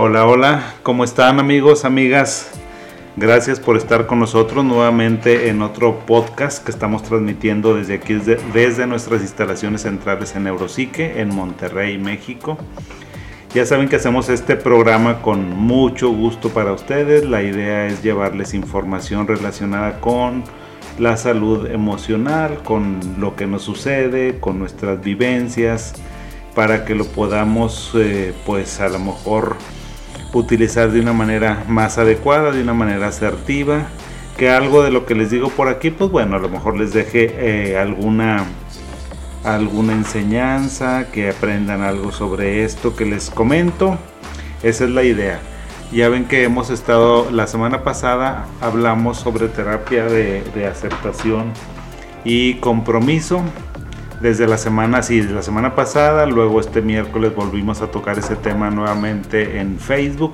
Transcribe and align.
Hola, 0.00 0.26
hola, 0.26 0.74
¿cómo 0.84 1.02
están 1.02 1.40
amigos, 1.40 1.84
amigas? 1.84 2.52
Gracias 3.16 3.58
por 3.58 3.76
estar 3.76 4.06
con 4.06 4.20
nosotros 4.20 4.64
nuevamente 4.64 5.48
en 5.48 5.60
otro 5.60 6.06
podcast 6.06 6.64
que 6.64 6.70
estamos 6.70 7.02
transmitiendo 7.02 7.74
desde 7.74 7.94
aquí, 7.94 8.14
desde, 8.14 8.86
nuestras 8.86 9.22
instalaciones 9.22 9.82
centrales 9.82 10.36
en 10.36 10.44
Neuropsique, 10.44 11.20
en 11.20 11.34
Monterrey, 11.34 11.98
México. 11.98 12.58
Ya 13.52 13.66
saben 13.66 13.88
que 13.88 13.96
hacemos 13.96 14.28
este 14.28 14.54
programa 14.54 15.20
con 15.20 15.50
mucho 15.50 16.10
gusto 16.10 16.50
para 16.50 16.72
ustedes. 16.72 17.24
La 17.24 17.42
idea 17.42 17.88
es 17.88 18.00
llevarles 18.00 18.54
información 18.54 19.26
relacionada 19.26 20.00
con 20.00 20.44
la 21.00 21.16
salud 21.16 21.68
emocional, 21.68 22.62
con 22.62 23.00
lo 23.18 23.34
que 23.34 23.48
nos 23.48 23.62
sucede, 23.62 24.38
con 24.38 24.60
nuestras 24.60 25.02
vivencias, 25.02 25.94
para 26.54 26.84
que 26.84 26.94
lo 26.94 27.04
podamos, 27.04 27.90
eh, 27.96 28.32
pues 28.46 28.78
a 28.78 28.88
lo 28.88 29.00
mejor 29.00 29.56
utilizar 30.32 30.90
de 30.90 31.00
una 31.00 31.12
manera 31.12 31.64
más 31.68 31.98
adecuada, 31.98 32.52
de 32.52 32.62
una 32.62 32.74
manera 32.74 33.08
asertiva, 33.08 33.86
que 34.36 34.50
algo 34.50 34.82
de 34.82 34.90
lo 34.90 35.06
que 35.06 35.14
les 35.14 35.30
digo 35.30 35.48
por 35.48 35.68
aquí, 35.68 35.90
pues 35.90 36.10
bueno, 36.10 36.36
a 36.36 36.38
lo 36.38 36.48
mejor 36.48 36.78
les 36.78 36.92
deje 36.92 37.34
eh, 37.38 37.78
alguna 37.78 38.44
alguna 39.44 39.92
enseñanza, 39.92 41.06
que 41.12 41.30
aprendan 41.30 41.82
algo 41.82 42.12
sobre 42.12 42.64
esto 42.64 42.96
que 42.96 43.04
les 43.04 43.30
comento. 43.30 43.96
Esa 44.62 44.84
es 44.84 44.90
la 44.90 45.02
idea. 45.02 45.40
Ya 45.92 46.08
ven 46.08 46.26
que 46.26 46.44
hemos 46.44 46.70
estado, 46.70 47.30
la 47.30 47.46
semana 47.46 47.82
pasada 47.82 48.46
hablamos 48.60 49.18
sobre 49.18 49.48
terapia 49.48 50.04
de, 50.04 50.42
de 50.54 50.66
aceptación 50.66 51.52
y 52.24 52.54
compromiso 52.54 53.42
desde 54.20 54.46
la 54.48 54.58
semana, 54.58 55.02
sí, 55.02 55.22
la 55.22 55.42
semana 55.42 55.74
pasada, 55.74 56.26
luego 56.26 56.60
este 56.60 56.82
miércoles 56.82 57.34
volvimos 57.34 57.82
a 57.82 57.90
tocar 57.90 58.18
ese 58.18 58.36
tema 58.36 58.70
nuevamente 58.70 59.60
en 59.60 59.78
Facebook, 59.78 60.32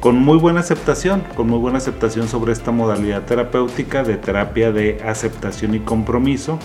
con 0.00 0.16
muy 0.16 0.36
buena 0.36 0.60
aceptación, 0.60 1.22
con 1.36 1.48
muy 1.48 1.58
buena 1.58 1.78
aceptación 1.78 2.28
sobre 2.28 2.52
esta 2.52 2.72
modalidad 2.72 3.22
terapéutica 3.22 4.02
de 4.02 4.16
terapia 4.16 4.72
de 4.72 5.00
aceptación 5.06 5.74
y 5.74 5.80
compromiso, 5.80 6.58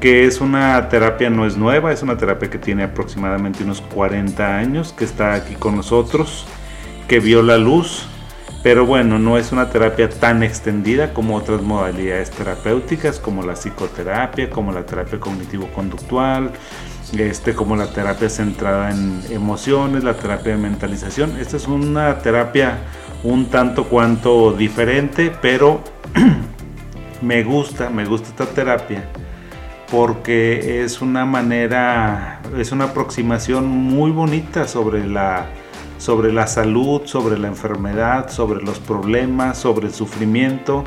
que 0.00 0.24
es 0.24 0.40
una 0.40 0.88
terapia, 0.88 1.28
no 1.28 1.44
es 1.44 1.56
nueva, 1.56 1.92
es 1.92 2.02
una 2.02 2.16
terapia 2.16 2.48
que 2.48 2.58
tiene 2.58 2.84
aproximadamente 2.84 3.64
unos 3.64 3.80
40 3.80 4.56
años, 4.56 4.92
que 4.92 5.04
está 5.04 5.34
aquí 5.34 5.54
con 5.54 5.76
nosotros, 5.76 6.46
que 7.08 7.20
vio 7.20 7.42
la 7.42 7.58
luz 7.58 8.06
pero 8.62 8.84
bueno, 8.84 9.18
no 9.18 9.38
es 9.38 9.52
una 9.52 9.70
terapia 9.70 10.08
tan 10.08 10.42
extendida 10.42 11.14
como 11.14 11.36
otras 11.36 11.62
modalidades 11.62 12.30
terapéuticas, 12.30 13.20
como 13.20 13.42
la 13.42 13.54
psicoterapia, 13.54 14.50
como 14.50 14.72
la 14.72 14.84
terapia 14.84 15.20
cognitivo-conductual, 15.20 16.50
este, 17.16 17.54
como 17.54 17.76
la 17.76 17.92
terapia 17.92 18.28
centrada 18.28 18.90
en 18.90 19.22
emociones, 19.30 20.02
la 20.02 20.14
terapia 20.14 20.52
de 20.52 20.58
mentalización. 20.58 21.36
Esta 21.38 21.56
es 21.56 21.68
una 21.68 22.18
terapia 22.18 22.78
un 23.22 23.46
tanto 23.46 23.84
cuanto 23.84 24.52
diferente, 24.52 25.32
pero 25.40 25.82
me 27.22 27.44
gusta, 27.44 27.90
me 27.90 28.04
gusta 28.04 28.28
esta 28.28 28.46
terapia 28.46 29.04
porque 29.90 30.82
es 30.84 31.00
una 31.00 31.24
manera, 31.24 32.42
es 32.58 32.72
una 32.72 32.84
aproximación 32.84 33.66
muy 33.68 34.10
bonita 34.10 34.68
sobre 34.68 35.06
la 35.06 35.46
sobre 35.98 36.32
la 36.32 36.46
salud, 36.46 37.02
sobre 37.04 37.38
la 37.38 37.48
enfermedad, 37.48 38.30
sobre 38.30 38.62
los 38.62 38.78
problemas, 38.78 39.58
sobre 39.58 39.88
el 39.88 39.94
sufrimiento. 39.94 40.84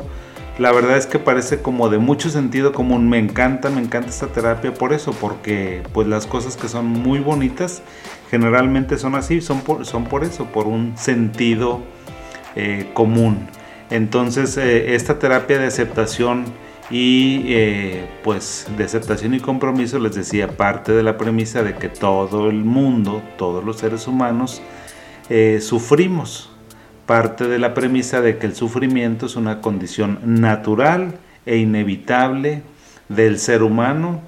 La 0.58 0.72
verdad 0.72 0.96
es 0.96 1.06
que 1.06 1.18
parece 1.18 1.62
como 1.62 1.88
de 1.88 1.98
mucho 1.98 2.28
sentido 2.28 2.72
común. 2.72 3.08
Me 3.08 3.18
encanta, 3.18 3.70
me 3.70 3.80
encanta 3.80 4.08
esta 4.10 4.26
terapia 4.26 4.74
por 4.74 4.92
eso, 4.92 5.12
porque 5.12 5.82
pues 5.92 6.08
las 6.08 6.26
cosas 6.26 6.56
que 6.56 6.68
son 6.68 6.86
muy 6.86 7.20
bonitas 7.20 7.82
generalmente 8.30 8.98
son 8.98 9.14
así, 9.14 9.40
son 9.40 9.60
por, 9.60 9.86
son 9.86 10.04
por 10.04 10.24
eso, 10.24 10.46
por 10.46 10.66
un 10.66 10.96
sentido 10.96 11.80
eh, 12.56 12.90
común. 12.94 13.48
Entonces 13.90 14.56
eh, 14.56 14.94
esta 14.94 15.18
terapia 15.18 15.58
de 15.58 15.66
aceptación 15.66 16.44
y 16.90 17.44
eh, 17.46 18.06
pues 18.22 18.66
de 18.76 18.84
aceptación 18.84 19.34
y 19.34 19.40
compromiso 19.40 19.98
les 19.98 20.14
decía 20.14 20.48
parte 20.48 20.92
de 20.92 21.02
la 21.02 21.16
premisa 21.16 21.62
de 21.62 21.74
que 21.74 21.88
todo 21.88 22.50
el 22.50 22.64
mundo, 22.64 23.22
todos 23.38 23.64
los 23.64 23.78
seres 23.78 24.06
humanos, 24.06 24.60
eh, 25.34 25.62
sufrimos. 25.62 26.50
Parte 27.06 27.48
de 27.48 27.58
la 27.58 27.72
premisa 27.72 28.20
de 28.20 28.36
que 28.36 28.44
el 28.44 28.54
sufrimiento 28.54 29.24
es 29.24 29.34
una 29.34 29.62
condición 29.62 30.18
natural 30.22 31.14
e 31.46 31.56
inevitable 31.56 32.62
del 33.08 33.38
ser 33.38 33.62
humano, 33.62 34.20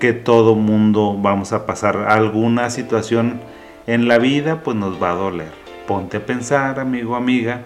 que 0.00 0.14
todo 0.14 0.54
mundo 0.54 1.14
vamos 1.20 1.52
a 1.52 1.66
pasar 1.66 2.06
alguna 2.08 2.70
situación 2.70 3.38
en 3.86 4.08
la 4.08 4.16
vida, 4.16 4.62
pues 4.62 4.78
nos 4.78 5.00
va 5.00 5.10
a 5.10 5.14
doler. 5.14 5.52
Ponte 5.86 6.16
a 6.16 6.24
pensar, 6.24 6.80
amigo, 6.80 7.16
amiga, 7.16 7.64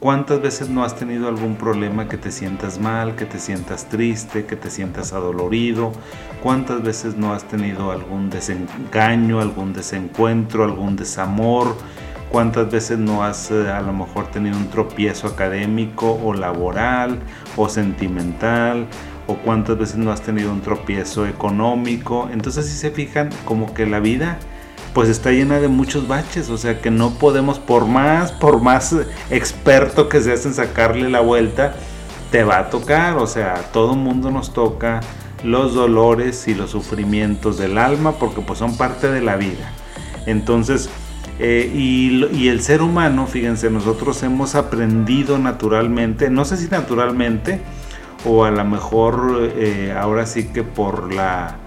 ¿cuántas 0.00 0.40
veces 0.40 0.70
no 0.70 0.82
has 0.82 0.96
tenido 0.96 1.28
algún 1.28 1.56
problema 1.56 2.08
que 2.08 2.16
te 2.16 2.30
sientas 2.30 2.80
mal, 2.80 3.16
que 3.16 3.26
te 3.26 3.38
sientas 3.38 3.90
triste, 3.90 4.46
que 4.46 4.56
te 4.56 4.70
sientas 4.70 5.12
adolorido? 5.12 5.92
¿Cuántas 6.42 6.82
veces 6.82 7.18
no 7.18 7.34
has 7.34 7.44
tenido 7.44 7.92
algún 7.92 8.30
desengaño, 8.30 9.40
algún 9.40 9.74
desencuentro, 9.74 10.64
algún 10.64 10.96
desamor? 10.96 11.76
Cuántas 12.34 12.68
veces 12.68 12.98
no 12.98 13.22
has 13.22 13.52
eh, 13.52 13.70
a 13.70 13.80
lo 13.80 13.92
mejor 13.92 14.26
tenido 14.26 14.56
un 14.56 14.68
tropiezo 14.68 15.28
académico 15.28 16.18
o 16.20 16.34
laboral 16.34 17.20
o 17.56 17.68
sentimental 17.68 18.88
o 19.28 19.36
cuántas 19.36 19.78
veces 19.78 19.98
no 19.98 20.10
has 20.10 20.20
tenido 20.20 20.50
un 20.50 20.60
tropiezo 20.60 21.28
económico. 21.28 22.28
Entonces 22.32 22.66
si 22.66 22.76
se 22.76 22.90
fijan 22.90 23.30
como 23.44 23.72
que 23.72 23.86
la 23.86 24.00
vida 24.00 24.38
pues 24.94 25.08
está 25.08 25.30
llena 25.30 25.60
de 25.60 25.68
muchos 25.68 26.08
baches, 26.08 26.50
o 26.50 26.58
sea 26.58 26.80
que 26.80 26.90
no 26.90 27.10
podemos 27.10 27.60
por 27.60 27.86
más, 27.86 28.32
por 28.32 28.60
más 28.60 28.96
experto 29.30 30.08
que 30.08 30.20
seas 30.20 30.44
en 30.44 30.54
sacarle 30.54 31.10
la 31.10 31.20
vuelta, 31.20 31.76
te 32.32 32.42
va 32.42 32.58
a 32.58 32.68
tocar, 32.68 33.16
o 33.16 33.28
sea, 33.28 33.54
todo 33.72 33.94
mundo 33.94 34.32
nos 34.32 34.52
toca 34.52 35.02
los 35.44 35.72
dolores 35.72 36.48
y 36.48 36.54
los 36.56 36.72
sufrimientos 36.72 37.58
del 37.58 37.78
alma 37.78 38.18
porque 38.18 38.40
pues 38.40 38.58
son 38.58 38.76
parte 38.76 39.08
de 39.08 39.20
la 39.20 39.36
vida. 39.36 39.70
Entonces, 40.26 40.90
eh, 41.38 41.70
y, 41.74 42.48
el 42.48 42.60
ser 42.60 42.82
humano, 42.82 43.26
fíjense, 43.26 43.70
nosotros 43.70 44.22
hemos 44.22 44.54
aprendido 44.54 45.38
naturalmente, 45.38 46.30
no 46.30 46.44
sé 46.44 46.56
si 46.56 46.68
naturalmente, 46.68 47.60
o 48.24 48.44
a 48.44 48.50
lo 48.50 48.64
mejor 48.64 49.52
eh, 49.56 49.94
ahora 49.98 50.26
sí 50.26 50.44
que 50.44 50.62
por 50.62 51.12
la 51.12 51.58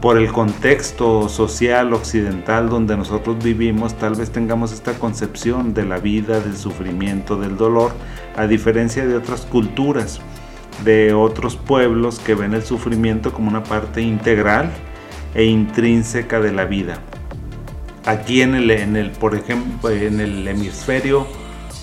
por 0.00 0.18
el 0.18 0.30
contexto 0.32 1.30
social 1.30 1.94
occidental 1.94 2.68
donde 2.68 2.94
nosotros 2.94 3.42
vivimos, 3.42 3.94
tal 3.94 4.14
vez 4.14 4.30
tengamos 4.30 4.70
esta 4.70 4.92
concepción 4.98 5.72
de 5.72 5.86
la 5.86 5.96
vida, 5.96 6.40
del 6.40 6.58
sufrimiento, 6.58 7.36
del 7.38 7.56
dolor, 7.56 7.92
a 8.36 8.46
diferencia 8.46 9.06
de 9.06 9.16
otras 9.16 9.46
culturas, 9.46 10.20
de 10.84 11.14
otros 11.14 11.56
pueblos 11.56 12.18
que 12.18 12.34
ven 12.34 12.52
el 12.52 12.64
sufrimiento 12.64 13.32
como 13.32 13.48
una 13.48 13.64
parte 13.64 14.02
integral 14.02 14.70
e 15.34 15.44
intrínseca 15.44 16.38
de 16.38 16.52
la 16.52 16.66
vida. 16.66 16.98
Aquí 18.06 18.42
en 18.42 18.54
el, 18.54 18.70
en 18.70 18.96
el, 18.96 19.10
por 19.10 19.34
ejemplo, 19.34 19.90
en 19.90 20.20
el 20.20 20.46
hemisferio 20.46 21.26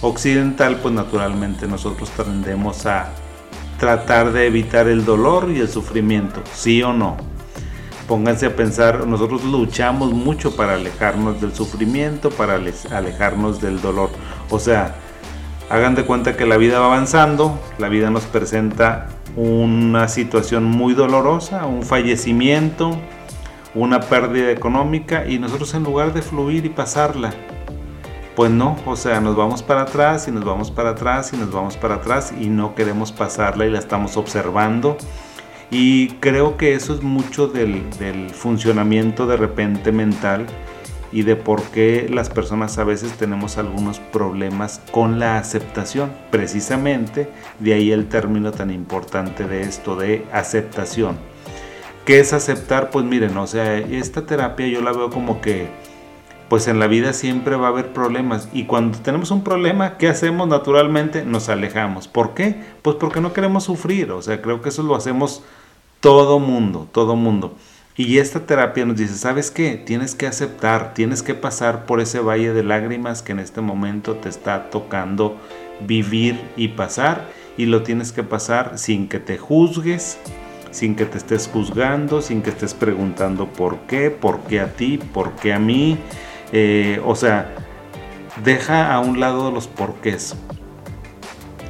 occidental, 0.02 0.78
pues 0.78 0.94
naturalmente 0.94 1.68
nosotros 1.68 2.10
tendemos 2.12 2.86
a 2.86 3.12
tratar 3.80 4.32
de 4.32 4.46
evitar 4.46 4.88
el 4.88 5.06
dolor 5.06 5.50
y 5.50 5.60
el 5.60 5.68
sufrimiento, 5.68 6.42
sí 6.54 6.84
o 6.84 6.94
no. 6.94 7.18
Pónganse 8.08 8.46
a 8.48 8.56
pensar, 8.56 9.08
nosotros 9.08 9.44
luchamos 9.44 10.12
mucho 10.12 10.56
para 10.56 10.76
alejarnos 10.76 11.42
del 11.42 11.56
sufrimiento, 11.56 12.30
para 12.30 12.60
alejarnos 12.92 13.62
del 13.62 13.82
dolor. 13.82 14.10
O 14.50 14.60
sea, 14.60 14.96
hagan 15.70 15.96
de 15.96 16.04
cuenta 16.04 16.38
que 16.38 16.46
la 16.46 16.58
vida 16.58 16.80
va 16.80 16.88
avanzando, 16.88 17.60
la 17.80 17.90
vida 17.90 18.12
nos 18.12 18.26
presenta 18.26 19.08
una 19.36 20.08
situación 20.08 20.66
muy 20.66 20.94
dolorosa, 20.94 21.66
un 21.66 21.84
fallecimiento, 21.84 23.00
una 23.74 24.02
pérdida 24.02 24.52
económica 24.52 25.26
y 25.28 25.40
nosotros 25.40 25.74
en 25.74 25.84
lugar 25.84 26.14
de 26.14 26.22
fluir 26.22 26.66
y 26.66 26.70
pasarla, 26.70 27.34
pues 28.36 28.50
no, 28.52 28.78
o 28.86 28.96
sea, 28.96 29.20
nos 29.20 29.36
vamos 29.36 29.62
para 29.62 29.82
atrás 29.82 30.28
y 30.28 30.32
nos 30.32 30.46
vamos 30.46 30.72
para 30.72 30.92
atrás 30.92 31.34
y 31.34 31.38
nos 31.38 31.52
vamos 31.52 31.78
para 31.78 31.96
atrás 31.96 32.34
y 32.40 32.48
no 32.48 32.76
queremos 32.76 33.12
pasarla 33.12 33.66
y 33.66 33.70
la 33.70 33.80
estamos 33.80 34.18
observando. 34.18 34.98
Y 35.70 36.10
creo 36.16 36.58
que 36.58 36.74
eso 36.74 36.94
es 36.94 37.02
mucho 37.02 37.48
del, 37.48 37.84
funcionamiento 38.34 39.26
de 39.26 39.38
repente 39.38 39.92
mental 39.92 40.46
y 41.14 41.24
de 41.24 41.36
por 41.36 41.62
qué 41.64 42.10
las 42.10 42.30
personas 42.30 42.78
a 42.78 42.84
veces 42.84 43.14
tenemos 43.14 43.58
algunos 43.58 44.00
problemas 44.00 44.82
con 44.92 45.20
la 45.20 45.38
aceptación. 45.38 46.12
Precisamente 46.30 47.30
de 47.60 47.74
ahí 47.74 47.92
el 47.92 48.08
término 48.08 48.52
tan 48.52 48.72
importante 48.72 49.46
de 49.46 49.62
esto 49.62 49.96
de 49.96 50.26
aceptación 50.32 51.31
¿Qué 52.06 52.20
es 52.20 52.34
aceptar? 52.34 52.90
Pues 52.90 53.06
miren, 53.06 53.38
o 53.38 53.46
sea, 53.46 53.78
esta 53.78 54.26
terapia 54.26 54.68
yo 54.68 54.82
la 54.82 54.92
veo 54.92 55.10
como 55.10 55.40
que, 55.40 55.68
pues 56.50 56.68
en 56.68 56.80
la 56.80 56.88
vida 56.88 57.14
siempre 57.14 57.56
va 57.56 57.68
a 57.68 57.70
haber 57.70 57.94
problemas. 57.94 58.50
Y 58.54 58.66
cuando 58.66 58.98
tenemos 59.00 59.30
un 59.32 59.44
problema, 59.44 59.98
¿qué 59.98 60.10
hacemos 60.10 60.48
naturalmente? 60.48 61.24
Nos 61.26 61.48
alejamos. 61.50 62.08
¿Por 62.08 62.34
qué? 62.34 62.62
Pues 62.82 62.96
porque 62.96 63.22
no 63.22 63.34
queremos 63.34 63.66
sufrir. 63.66 64.12
O 64.12 64.22
sea, 64.22 64.42
creo 64.42 64.62
que 64.62 64.70
eso 64.70 64.84
lo 64.84 64.96
hacemos 64.96 65.44
todo 66.00 66.40
mundo, 66.40 66.88
todo 66.92 67.16
mundo. 67.16 67.56
Y 67.96 68.18
esta 68.18 68.46
terapia 68.48 68.86
nos 68.86 68.98
dice, 68.98 69.16
¿sabes 69.16 69.52
qué? 69.52 69.76
Tienes 69.76 70.16
que 70.16 70.26
aceptar, 70.26 70.94
tienes 70.96 71.22
que 71.22 71.36
pasar 71.36 71.86
por 71.86 72.02
ese 72.02 72.20
valle 72.20 72.54
de 72.54 72.64
lágrimas 72.64 73.22
que 73.22 73.34
en 73.34 73.40
este 73.40 73.62
momento 73.62 74.16
te 74.16 74.30
está 74.30 74.70
tocando 74.72 75.38
vivir 75.86 76.42
y 76.56 76.70
pasar 76.70 77.28
y 77.58 77.66
lo 77.66 77.84
tienes 77.84 78.12
que 78.12 78.24
pasar 78.24 78.78
sin 78.78 79.08
que 79.08 79.20
te 79.20 79.38
juzgues, 79.38 80.18
sin 80.72 80.96
que 80.96 81.06
te 81.06 81.18
estés 81.18 81.50
juzgando, 81.52 82.22
sin 82.22 82.42
que 82.42 82.50
estés 82.50 82.74
preguntando 82.74 83.48
por 83.48 83.80
qué, 83.82 84.10
por 84.10 84.40
qué 84.42 84.62
a 84.62 84.74
ti, 84.74 84.98
por 84.98 85.34
qué 85.34 85.54
a 85.54 85.60
mí. 85.60 85.98
Eh, 86.52 87.02
o 87.06 87.16
sea, 87.16 87.54
deja 88.44 88.94
a 88.94 89.00
un 89.00 89.20
lado 89.20 89.52
los 89.52 89.68
porqués. 89.68 90.36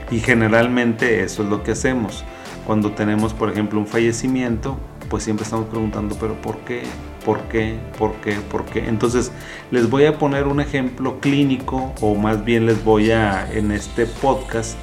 Y 0.09 0.19
generalmente 0.19 1.23
eso 1.23 1.43
es 1.43 1.49
lo 1.49 1.63
que 1.63 1.71
hacemos. 1.71 2.23
Cuando 2.65 2.91
tenemos, 2.91 3.33
por 3.33 3.49
ejemplo, 3.49 3.79
un 3.79 3.87
fallecimiento, 3.87 4.77
pues 5.09 5.23
siempre 5.23 5.43
estamos 5.43 5.67
preguntando, 5.67 6.15
pero 6.19 6.35
¿por 6.41 6.57
qué? 6.59 6.83
¿Por 7.25 7.39
qué? 7.43 7.77
¿Por 7.97 8.13
qué? 8.15 8.33
¿Por 8.33 8.65
qué? 8.65 8.87
Entonces, 8.87 9.31
les 9.71 9.89
voy 9.89 10.05
a 10.05 10.17
poner 10.17 10.47
un 10.47 10.59
ejemplo 10.59 11.19
clínico, 11.19 11.93
o 12.01 12.15
más 12.15 12.43
bien 12.45 12.65
les 12.65 12.83
voy 12.83 13.11
a, 13.11 13.51
en 13.51 13.71
este 13.71 14.05
podcast, 14.05 14.77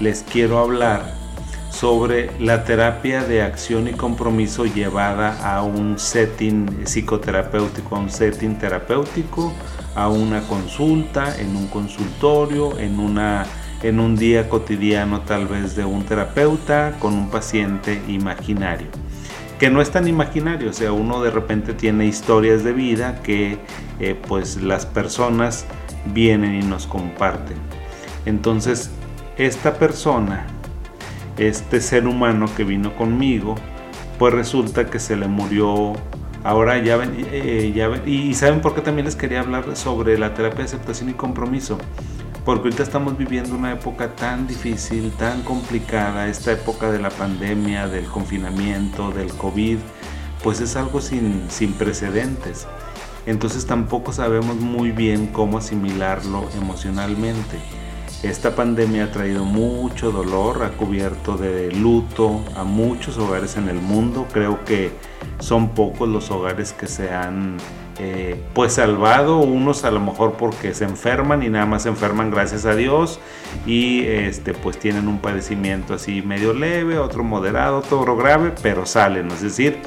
les 0.00 0.22
quiero 0.22 0.58
hablar 0.58 1.25
sobre 1.76 2.30
la 2.40 2.64
terapia 2.64 3.22
de 3.22 3.42
acción 3.42 3.86
y 3.86 3.92
compromiso 3.92 4.64
llevada 4.64 5.36
a 5.44 5.62
un 5.62 5.98
setting 5.98 6.86
psicoterapéutico, 6.86 7.96
a 7.96 7.98
un 7.98 8.08
setting 8.08 8.58
terapéutico, 8.58 9.52
a 9.94 10.08
una 10.08 10.40
consulta, 10.48 11.38
en 11.38 11.54
un 11.54 11.66
consultorio, 11.66 12.78
en, 12.78 12.98
una, 12.98 13.44
en 13.82 14.00
un 14.00 14.16
día 14.16 14.48
cotidiano 14.48 15.20
tal 15.20 15.46
vez 15.46 15.76
de 15.76 15.84
un 15.84 16.02
terapeuta 16.04 16.96
con 16.98 17.12
un 17.12 17.28
paciente 17.28 18.00
imaginario. 18.08 18.88
Que 19.58 19.68
no 19.68 19.82
es 19.82 19.90
tan 19.90 20.08
imaginario, 20.08 20.70
o 20.70 20.72
sea, 20.72 20.92
uno 20.92 21.22
de 21.22 21.30
repente 21.30 21.74
tiene 21.74 22.06
historias 22.06 22.64
de 22.64 22.72
vida 22.72 23.20
que 23.22 23.58
eh, 24.00 24.18
pues 24.26 24.62
las 24.62 24.86
personas 24.86 25.66
vienen 26.06 26.54
y 26.54 26.64
nos 26.64 26.86
comparten. 26.86 27.58
Entonces, 28.24 28.90
esta 29.36 29.74
persona 29.74 30.46
este 31.38 31.80
ser 31.80 32.06
humano 32.06 32.46
que 32.56 32.64
vino 32.64 32.94
conmigo, 32.96 33.54
pues 34.18 34.32
resulta 34.34 34.86
que 34.86 34.98
se 34.98 35.16
le 35.16 35.28
murió. 35.28 35.94
Ahora 36.44 36.78
ya 36.78 36.96
ven, 36.96 37.26
eh, 37.32 37.72
ya 37.74 37.90
y 38.06 38.32
saben 38.34 38.60
por 38.60 38.74
qué 38.74 38.80
también 38.80 39.04
les 39.04 39.16
quería 39.16 39.40
hablar 39.40 39.76
sobre 39.76 40.16
la 40.18 40.34
terapia 40.34 40.58
de 40.58 40.64
aceptación 40.64 41.10
y 41.10 41.14
compromiso. 41.14 41.78
Porque 42.44 42.68
ahorita 42.68 42.84
estamos 42.84 43.18
viviendo 43.18 43.56
una 43.56 43.72
época 43.72 44.14
tan 44.14 44.46
difícil, 44.46 45.10
tan 45.18 45.42
complicada, 45.42 46.28
esta 46.28 46.52
época 46.52 46.92
de 46.92 47.00
la 47.00 47.10
pandemia, 47.10 47.88
del 47.88 48.04
confinamiento, 48.06 49.10
del 49.10 49.32
COVID, 49.32 49.78
pues 50.44 50.60
es 50.60 50.76
algo 50.76 51.00
sin, 51.00 51.50
sin 51.50 51.72
precedentes. 51.72 52.68
Entonces 53.26 53.66
tampoco 53.66 54.12
sabemos 54.12 54.54
muy 54.56 54.92
bien 54.92 55.26
cómo 55.26 55.58
asimilarlo 55.58 56.48
emocionalmente. 56.56 57.58
Esta 58.26 58.56
pandemia 58.56 59.04
ha 59.04 59.12
traído 59.12 59.44
mucho 59.44 60.10
dolor, 60.10 60.64
ha 60.64 60.70
cubierto 60.70 61.36
de 61.36 61.70
luto 61.70 62.42
a 62.56 62.64
muchos 62.64 63.18
hogares 63.18 63.56
en 63.56 63.68
el 63.68 63.76
mundo. 63.76 64.26
Creo 64.32 64.64
que 64.64 64.90
son 65.38 65.68
pocos 65.70 66.08
los 66.08 66.32
hogares 66.32 66.72
que 66.72 66.88
se 66.88 67.12
han 67.12 67.56
eh, 68.00 68.34
pues 68.52 68.72
salvado, 68.74 69.38
unos 69.38 69.84
a 69.84 69.92
lo 69.92 70.00
mejor 70.00 70.32
porque 70.32 70.74
se 70.74 70.84
enferman 70.84 71.44
y 71.44 71.50
nada 71.50 71.66
más 71.66 71.84
se 71.84 71.88
enferman 71.88 72.32
gracias 72.32 72.66
a 72.66 72.74
Dios 72.74 73.20
y 73.64 74.04
este 74.04 74.54
pues 74.54 74.76
tienen 74.76 75.06
un 75.06 75.20
padecimiento 75.20 75.94
así 75.94 76.20
medio 76.20 76.52
leve, 76.52 76.98
otro 76.98 77.22
moderado, 77.22 77.78
otro 77.78 78.16
grave, 78.16 78.52
pero 78.60 78.86
salen, 78.86 79.30
es 79.30 79.42
decir, 79.42 79.78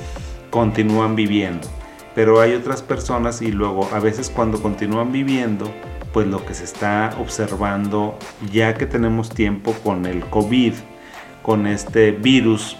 continúan 0.49 1.17
viviendo. 1.17 1.67
Pero 2.15 2.39
hay 2.39 2.53
otras 2.53 2.81
personas 2.81 3.41
y 3.41 3.51
luego 3.51 3.89
a 3.93 3.99
veces 3.99 4.31
cuando 4.33 4.61
continúan 4.61 5.11
viviendo 5.11 5.69
pues 6.13 6.27
lo 6.27 6.45
que 6.45 6.53
se 6.53 6.63
está 6.63 7.15
observando 7.19 8.17
ya 8.51 8.73
que 8.73 8.85
tenemos 8.85 9.29
tiempo 9.29 9.73
con 9.83 10.05
el 10.05 10.25
COVID, 10.25 10.73
con 11.43 11.67
este 11.67 12.11
virus 12.11 12.77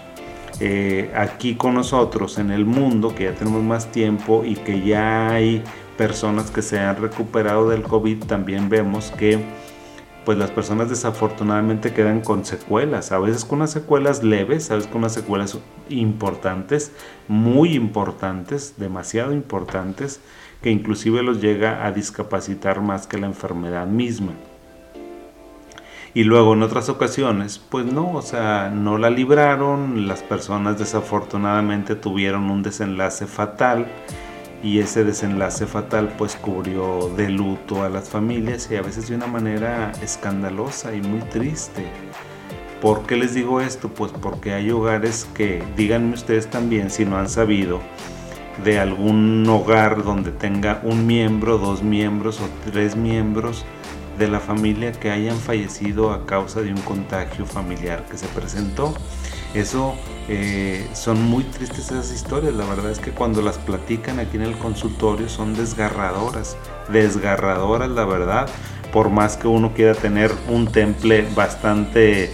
eh, 0.62 1.12
aquí 1.16 1.56
con 1.56 1.76
nosotros 1.76 2.38
en 2.38 2.52
el 2.52 2.66
mundo, 2.66 3.16
que 3.16 3.26
ya 3.26 3.34
tenemos 3.34 3.64
más 3.64 3.92
tiempo 3.92 4.44
y 4.44 4.56
que 4.56 4.82
ya 4.82 5.30
hay 5.30 5.64
personas 5.98 6.52
que 6.52 6.62
se 6.62 6.80
han 6.80 6.98
recuperado 6.98 7.70
del 7.70 7.84
COVID, 7.84 8.26
también 8.26 8.68
vemos 8.68 9.12
que 9.12 9.40
pues 10.26 10.38
las 10.38 10.52
personas 10.52 10.90
desafortunadamente 10.90 11.94
quedan 11.94 12.22
con 12.22 12.46
secuelas, 12.46 13.12
a 13.12 13.20
veces 13.20 13.46
con 13.46 13.60
unas 13.60 13.72
secuelas 13.72 14.22
leves, 14.22 14.70
a 14.70 14.76
veces 14.76 14.90
con 14.90 15.00
unas 15.00 15.14
secuelas 15.14 15.58
importantes, 15.88 16.92
muy 17.28 17.74
importantes, 17.74 18.76
demasiado 18.78 19.32
importantes, 19.32 20.20
que 20.62 20.70
inclusive 20.72 21.24
los 21.24 21.42
llega 21.42 21.86
a 21.86 21.92
discapacitar 21.92 22.82
más 22.82 23.08
que 23.08 23.18
la 23.18 23.28
enfermedad 23.28 23.88
misma. 23.88 24.34
Y 26.14 26.24
luego 26.24 26.54
en 26.54 26.64
otras 26.64 26.90
ocasiones, 26.90 27.60
pues 27.60 27.86
no, 27.86 28.14
o 28.14 28.22
sea, 28.22 28.72
no 28.74 28.98
la 28.98 29.12
libraron, 29.12 30.08
las 30.08 30.24
personas 30.24 30.80
desafortunadamente 30.80 31.96
tuvieron 31.96 32.50
un 32.50 32.64
desenlace 32.64 33.28
fatal 33.28 33.86
y 34.64 34.80
ese 34.80 35.04
desenlace 35.04 35.68
fatal 35.68 36.14
pues 36.18 36.36
cubrió 36.36 37.10
de 37.16 37.30
luto 37.30 37.84
a 37.84 37.90
las 37.90 38.10
familias 38.10 38.70
y 38.72 38.76
a 38.76 38.82
veces 38.82 39.08
de 39.08 39.16
una 39.16 39.28
manera 39.28 39.92
escandalosa 40.02 40.96
y 40.96 41.02
muy 41.02 41.22
triste. 41.22 41.86
¿Por 42.82 43.06
qué 43.06 43.16
les 43.16 43.34
digo 43.36 43.62
esto? 43.62 43.90
Pues 43.90 44.12
porque 44.12 44.54
hay 44.54 44.72
hogares 44.72 45.28
que, 45.36 45.64
díganme 45.78 46.14
ustedes 46.14 46.48
también 46.48 46.90
si 46.90 47.06
no 47.06 47.18
han 47.18 47.30
sabido, 47.30 47.82
de 48.64 48.80
algún 48.80 49.48
hogar 49.48 50.04
donde 50.04 50.32
tenga 50.32 50.82
un 50.84 51.08
miembro, 51.08 51.58
dos 51.58 51.84
miembros 51.84 52.40
o 52.40 52.50
tres 52.70 52.96
miembros 52.96 53.66
de 54.18 54.28
la 54.28 54.40
familia 54.40 54.92
que 54.92 55.10
hayan 55.10 55.38
fallecido 55.38 56.12
a 56.12 56.26
causa 56.26 56.62
de 56.62 56.72
un 56.72 56.82
contagio 56.82 57.46
familiar 57.46 58.06
que 58.10 58.18
se 58.18 58.28
presentó. 58.28 58.94
Eso 59.54 59.96
eh, 60.28 60.88
son 60.94 61.24
muy 61.24 61.44
tristes 61.46 61.92
esas 61.92 62.12
historias. 62.12 62.54
La 62.54 62.66
verdad 62.66 62.92
es 62.92 63.00
que 63.00 63.12
cuando 63.12 63.42
las 63.42 63.58
platican 63.58 64.20
aquí 64.20 64.38
en 64.38 64.44
el 64.44 64.58
consultorio 64.58 65.30
son 65.30 65.56
desgarradoras, 65.56 66.58
desgarradoras 66.92 67.90
la 67.90 68.06
verdad. 68.06 68.50
Por 68.94 69.10
más 69.10 69.38
que 69.38 69.48
uno 69.48 69.74
quiera 69.74 69.96
tener 69.96 70.32
un 70.50 70.68
temple 70.68 71.28
bastante 71.36 72.32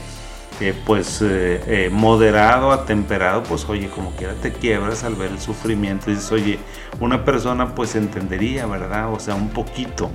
pues 0.86 1.22
eh, 1.22 1.62
eh, 1.68 1.90
moderado, 1.92 2.72
atemperado, 2.72 3.44
pues 3.44 3.68
oye, 3.68 3.90
como 3.90 4.12
quiera 4.12 4.34
te 4.36 4.52
quiebras 4.54 5.04
al 5.04 5.16
ver 5.16 5.32
el 5.32 5.40
sufrimiento. 5.40 6.10
Dices, 6.10 6.32
oye, 6.32 6.60
una 7.00 7.26
persona 7.26 7.76
pues 7.76 7.96
entendería, 7.96 8.66
¿verdad? 8.66 9.12
O 9.12 9.20
sea, 9.20 9.36
un 9.36 9.50
poquito 9.50 10.10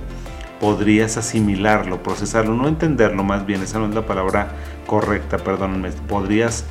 podrías 0.59 1.17
asimilarlo, 1.17 2.03
procesarlo, 2.03 2.53
no 2.53 2.67
entenderlo 2.67 3.23
más 3.23 3.45
bien, 3.47 3.63
esa 3.63 3.79
no 3.79 3.87
es 3.87 3.95
la 3.95 4.05
palabra 4.05 4.51
correcta, 4.85 5.37
perdónenme, 5.37 5.89
podrías 6.07 6.65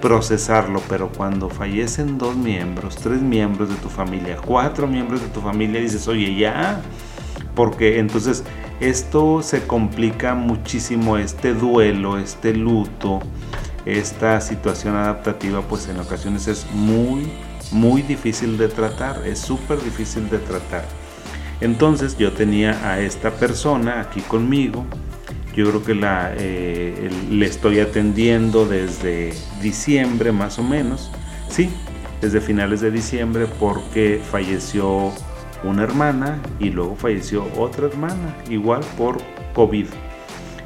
procesarlo, 0.00 0.80
pero 0.88 1.08
cuando 1.08 1.50
fallecen 1.50 2.16
dos 2.18 2.36
miembros, 2.36 2.96
tres 2.96 3.20
miembros 3.20 3.68
de 3.68 3.74
tu 3.76 3.88
familia, 3.88 4.36
cuatro 4.36 4.86
miembros 4.86 5.20
de 5.20 5.28
tu 5.28 5.40
familia, 5.40 5.80
dices, 5.80 6.08
oye, 6.08 6.34
ya, 6.34 6.80
porque 7.54 7.98
entonces 7.98 8.44
esto 8.88 9.42
se 9.42 9.66
complica 9.66 10.34
muchísimo, 10.34 11.16
este 11.16 11.54
duelo, 11.54 12.18
este 12.18 12.52
luto, 12.54 13.20
esta 13.86 14.40
situación 14.42 14.94
adaptativa, 14.94 15.62
pues 15.62 15.88
en 15.88 15.98
ocasiones 15.98 16.48
es 16.48 16.66
muy, 16.72 17.30
muy 17.72 18.02
difícil 18.02 18.58
de 18.58 18.68
tratar, 18.68 19.26
es 19.26 19.38
súper 19.38 19.82
difícil 19.82 20.28
de 20.28 20.38
tratar. 20.38 20.84
Entonces 21.62 22.18
yo 22.18 22.32
tenía 22.32 22.72
a 22.86 23.00
esta 23.00 23.30
persona 23.30 24.00
aquí 24.00 24.20
conmigo, 24.20 24.84
yo 25.56 25.66
creo 25.70 25.82
que 25.82 25.94
la, 25.94 26.34
eh, 26.36 27.10
le 27.30 27.46
estoy 27.46 27.80
atendiendo 27.80 28.66
desde 28.66 29.32
diciembre 29.62 30.30
más 30.30 30.58
o 30.58 30.62
menos, 30.62 31.10
sí, 31.48 31.70
desde 32.20 32.42
finales 32.42 32.82
de 32.82 32.90
diciembre 32.90 33.46
porque 33.58 34.20
falleció 34.30 35.12
una 35.64 35.82
hermana 35.82 36.38
y 36.60 36.70
luego 36.70 36.96
falleció 36.96 37.46
otra 37.56 37.86
hermana, 37.86 38.36
igual 38.48 38.82
por 38.96 39.18
COVID. 39.54 39.86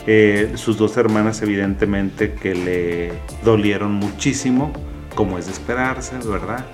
Eh, 0.06 0.52
sus 0.54 0.78
dos 0.78 0.96
hermanas 0.96 1.42
evidentemente 1.42 2.32
que 2.32 2.54
le 2.54 3.12
dolieron 3.44 3.92
muchísimo, 3.92 4.72
como 5.14 5.38
es 5.38 5.46
de 5.46 5.52
esperarse, 5.52 6.16
¿verdad? 6.18 6.64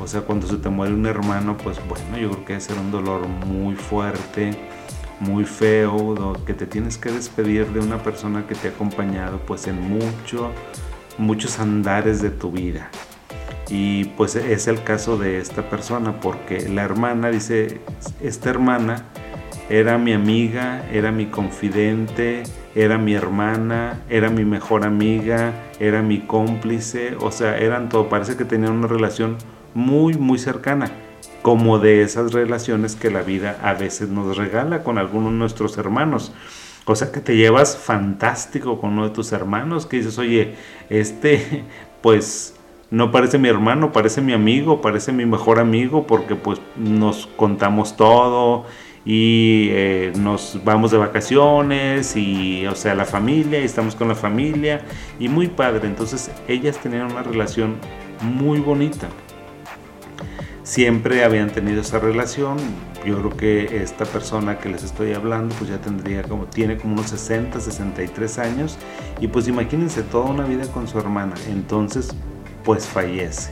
O 0.00 0.06
sea, 0.06 0.22
cuando 0.22 0.46
se 0.46 0.56
te 0.56 0.68
muere 0.70 0.94
un 0.94 1.06
hermano, 1.06 1.56
pues 1.56 1.78
bueno, 1.88 2.18
yo 2.18 2.30
creo 2.30 2.44
que 2.44 2.52
debe 2.54 2.60
ser 2.60 2.78
un 2.78 2.90
dolor 2.90 3.28
muy 3.28 3.76
fuerte, 3.76 4.50
muy 5.20 5.44
feo, 5.44 6.34
que 6.46 6.54
te 6.54 6.66
tienes 6.66 6.96
que 6.96 7.12
despedir 7.12 7.66
de 7.68 7.80
una 7.80 8.02
persona 8.02 8.46
que 8.46 8.54
te 8.54 8.68
ha 8.68 8.70
acompañado 8.70 9.38
pues 9.46 9.66
en 9.66 9.80
mucho, 9.80 10.50
muchos 11.18 11.60
andares 11.60 12.22
de 12.22 12.30
tu 12.30 12.50
vida. 12.50 12.90
Y 13.70 14.04
pues 14.16 14.34
es 14.34 14.66
el 14.66 14.82
caso 14.82 15.16
de 15.16 15.38
esta 15.38 15.70
persona, 15.70 16.20
porque 16.20 16.68
la 16.68 16.82
hermana, 16.82 17.30
dice, 17.30 17.80
esta 18.20 18.50
hermana 18.50 19.04
era 19.68 19.96
mi 19.96 20.12
amiga, 20.12 20.84
era 20.92 21.12
mi 21.12 21.26
confidente, 21.26 22.42
era 22.74 22.98
mi 22.98 23.14
hermana, 23.14 24.02
era 24.08 24.28
mi 24.28 24.44
mejor 24.44 24.84
amiga, 24.84 25.52
era 25.78 26.02
mi 26.02 26.20
cómplice, 26.20 27.14
o 27.20 27.30
sea, 27.30 27.56
eran 27.58 27.88
todo, 27.88 28.08
parece 28.08 28.36
que 28.36 28.44
tenían 28.44 28.72
una 28.72 28.88
relación 28.88 29.36
muy, 29.72 30.14
muy 30.14 30.38
cercana, 30.38 30.90
como 31.42 31.78
de 31.78 32.02
esas 32.02 32.32
relaciones 32.32 32.96
que 32.96 33.10
la 33.10 33.22
vida 33.22 33.58
a 33.62 33.74
veces 33.74 34.08
nos 34.08 34.36
regala 34.36 34.82
con 34.82 34.98
algunos 34.98 35.30
de 35.30 35.38
nuestros 35.38 35.78
hermanos. 35.78 36.32
O 36.86 36.96
sea 36.96 37.12
que 37.12 37.20
te 37.20 37.36
llevas 37.36 37.76
fantástico 37.76 38.80
con 38.80 38.94
uno 38.94 39.04
de 39.04 39.14
tus 39.14 39.30
hermanos, 39.30 39.86
que 39.86 39.98
dices, 39.98 40.18
oye, 40.18 40.56
este, 40.88 41.64
pues 42.02 42.59
no 42.90 43.12
parece 43.12 43.38
mi 43.38 43.48
hermano, 43.48 43.92
parece 43.92 44.20
mi 44.20 44.32
amigo, 44.32 44.80
parece 44.80 45.12
mi 45.12 45.24
mejor 45.24 45.60
amigo, 45.60 46.06
porque 46.06 46.34
pues 46.34 46.60
nos 46.76 47.28
contamos 47.36 47.96
todo 47.96 48.64
y 49.04 49.68
eh, 49.70 50.12
nos 50.18 50.60
vamos 50.64 50.90
de 50.90 50.98
vacaciones 50.98 52.16
y 52.16 52.66
o 52.66 52.74
sea 52.74 52.94
la 52.94 53.06
familia 53.06 53.60
y 53.60 53.64
estamos 53.64 53.94
con 53.94 54.08
la 54.08 54.14
familia 54.14 54.82
y 55.20 55.28
muy 55.28 55.46
padre. 55.46 55.86
Entonces 55.86 56.30
ellas 56.48 56.78
tenían 56.78 57.10
una 57.12 57.22
relación 57.22 57.76
muy 58.22 58.58
bonita. 58.58 59.08
Siempre 60.64 61.24
habían 61.24 61.50
tenido 61.50 61.80
esa 61.80 61.98
relación. 61.98 62.58
Yo 63.06 63.18
creo 63.18 63.36
que 63.36 63.82
esta 63.82 64.04
persona 64.04 64.58
que 64.58 64.68
les 64.68 64.82
estoy 64.84 65.14
hablando 65.14 65.54
pues 65.56 65.70
ya 65.70 65.80
tendría 65.80 66.22
como 66.22 66.44
tiene 66.44 66.76
como 66.76 66.94
unos 66.94 67.06
60 67.10 67.60
63 67.60 68.38
años. 68.40 68.78
Y 69.20 69.28
pues 69.28 69.46
imagínense 69.46 70.02
toda 70.02 70.26
una 70.26 70.44
vida 70.44 70.66
con 70.72 70.86
su 70.86 70.98
hermana. 70.98 71.34
Entonces 71.48 72.14
pues 72.64 72.86
fallece 72.86 73.50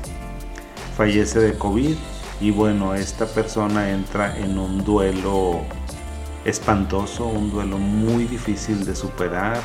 fallece 0.98 1.38
de 1.38 1.56
covid 1.56 1.94
y 2.40 2.50
bueno, 2.50 2.94
esta 2.94 3.26
persona 3.26 3.90
entra 3.90 4.36
en 4.36 4.58
un 4.58 4.84
duelo 4.84 5.60
espantoso, 6.44 7.26
un 7.26 7.50
duelo 7.50 7.78
muy 7.78 8.24
difícil 8.24 8.84
de 8.84 8.96
superar, 8.96 9.60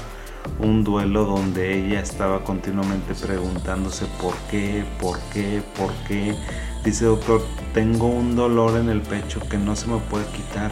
un 0.59 0.83
duelo 0.83 1.25
donde 1.25 1.75
ella 1.75 2.01
estaba 2.01 2.43
continuamente 2.43 3.15
preguntándose 3.15 4.05
por 4.21 4.35
qué, 4.51 4.85
por 4.99 5.19
qué, 5.31 5.63
por 5.75 5.91
qué. 6.07 6.35
Dice 6.83 7.05
doctor, 7.05 7.41
tengo 7.73 8.07
un 8.07 8.35
dolor 8.35 8.79
en 8.79 8.89
el 8.89 9.01
pecho 9.01 9.39
que 9.49 9.57
no 9.57 9.75
se 9.75 9.87
me 9.87 9.97
puede 9.97 10.25
quitar, 10.27 10.71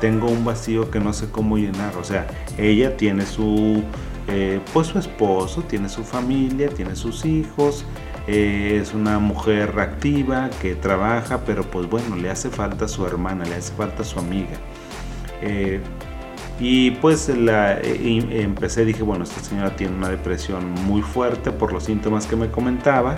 tengo 0.00 0.28
un 0.28 0.46
vacío 0.46 0.90
que 0.90 1.00
no 1.00 1.12
sé 1.12 1.30
cómo 1.30 1.58
llenar. 1.58 1.96
O 1.96 2.04
sea, 2.04 2.26
ella 2.56 2.96
tiene 2.96 3.26
su, 3.26 3.82
eh, 4.28 4.60
pues 4.72 4.88
su 4.88 4.98
esposo, 4.98 5.62
tiene 5.62 5.88
su 5.88 6.04
familia, 6.04 6.68
tiene 6.68 6.96
sus 6.96 7.24
hijos, 7.24 7.84
eh, 8.26 8.78
es 8.80 8.94
una 8.94 9.18
mujer 9.18 9.78
activa 9.78 10.50
que 10.60 10.74
trabaja, 10.74 11.40
pero 11.44 11.64
pues 11.64 11.88
bueno, 11.88 12.16
le 12.16 12.30
hace 12.30 12.50
falta 12.50 12.86
su 12.86 13.06
hermana, 13.06 13.44
le 13.44 13.56
hace 13.56 13.72
falta 13.72 14.04
su 14.04 14.18
amiga. 14.18 14.56
Eh, 15.42 15.80
y 16.60 16.90
pues 16.92 17.28
la, 17.28 17.78
eh, 17.80 18.42
empecé, 18.42 18.84
dije, 18.84 19.02
bueno, 19.02 19.24
esta 19.24 19.40
señora 19.40 19.74
tiene 19.76 19.96
una 19.96 20.10
depresión 20.10 20.70
muy 20.70 21.00
fuerte 21.00 21.52
por 21.52 21.72
los 21.72 21.84
síntomas 21.84 22.26
que 22.26 22.36
me 22.36 22.50
comentaba. 22.50 23.16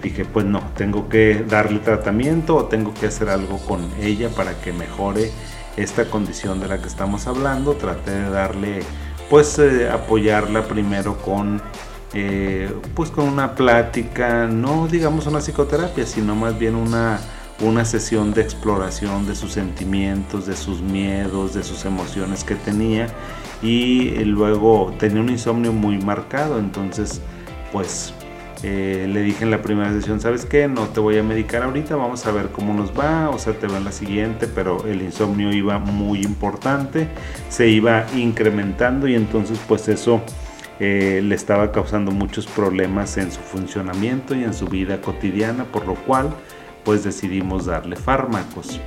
Dije, 0.00 0.24
pues 0.24 0.46
no, 0.46 0.60
tengo 0.76 1.08
que 1.08 1.44
darle 1.48 1.80
tratamiento 1.80 2.54
o 2.56 2.64
tengo 2.66 2.94
que 2.94 3.06
hacer 3.06 3.30
algo 3.30 3.58
con 3.58 3.80
ella 4.00 4.28
para 4.28 4.60
que 4.60 4.72
mejore 4.72 5.32
esta 5.76 6.04
condición 6.08 6.60
de 6.60 6.68
la 6.68 6.80
que 6.80 6.86
estamos 6.86 7.26
hablando. 7.26 7.72
Traté 7.74 8.12
de 8.12 8.30
darle, 8.30 8.80
pues 9.28 9.60
apoyarla 9.90 10.62
primero 10.62 11.16
con 11.18 11.60
eh, 12.16 12.72
pues 12.94 13.10
con 13.10 13.28
una 13.28 13.56
plática, 13.56 14.46
no 14.46 14.86
digamos 14.86 15.26
una 15.26 15.40
psicoterapia, 15.40 16.06
sino 16.06 16.36
más 16.36 16.56
bien 16.56 16.76
una, 16.76 17.18
una 17.60 17.84
sesión 17.84 18.32
de 18.32 18.40
exploración 18.40 19.26
de 19.26 19.34
sus 19.34 19.52
sentimientos, 19.52 20.46
de 20.46 20.56
sus 20.56 20.80
miedos, 20.80 21.54
de 21.54 21.64
sus 21.64 21.84
emociones 21.84 22.44
que 22.44 22.54
tenía. 22.54 23.08
Y 23.62 24.10
luego 24.24 24.94
tenía 24.96 25.20
un 25.22 25.28
insomnio 25.28 25.72
muy 25.72 25.98
marcado, 25.98 26.60
entonces 26.60 27.20
pues 27.72 28.14
eh, 28.66 29.06
le 29.06 29.20
dije 29.20 29.44
en 29.44 29.50
la 29.50 29.60
primera 29.60 29.92
sesión, 29.92 30.22
¿sabes 30.22 30.46
qué? 30.46 30.68
No 30.68 30.88
te 30.88 30.98
voy 30.98 31.18
a 31.18 31.22
medicar 31.22 31.62
ahorita, 31.64 31.96
vamos 31.96 32.24
a 32.24 32.32
ver 32.32 32.48
cómo 32.48 32.72
nos 32.72 32.98
va, 32.98 33.28
o 33.28 33.38
sea, 33.38 33.52
te 33.52 33.66
va 33.66 33.76
en 33.76 33.84
la 33.84 33.92
siguiente, 33.92 34.46
pero 34.46 34.86
el 34.86 35.02
insomnio 35.02 35.52
iba 35.52 35.78
muy 35.78 36.22
importante, 36.22 37.08
se 37.50 37.68
iba 37.68 38.06
incrementando 38.16 39.06
y 39.06 39.16
entonces 39.16 39.60
pues 39.68 39.88
eso 39.88 40.22
eh, 40.80 41.20
le 41.22 41.34
estaba 41.34 41.72
causando 41.72 42.10
muchos 42.10 42.46
problemas 42.46 43.18
en 43.18 43.30
su 43.30 43.40
funcionamiento 43.40 44.34
y 44.34 44.44
en 44.44 44.54
su 44.54 44.66
vida 44.66 44.98
cotidiana, 45.02 45.64
por 45.64 45.86
lo 45.86 45.94
cual 45.94 46.30
pues 46.84 47.04
decidimos 47.04 47.66
darle 47.66 47.96
fármacos. 47.96 48.80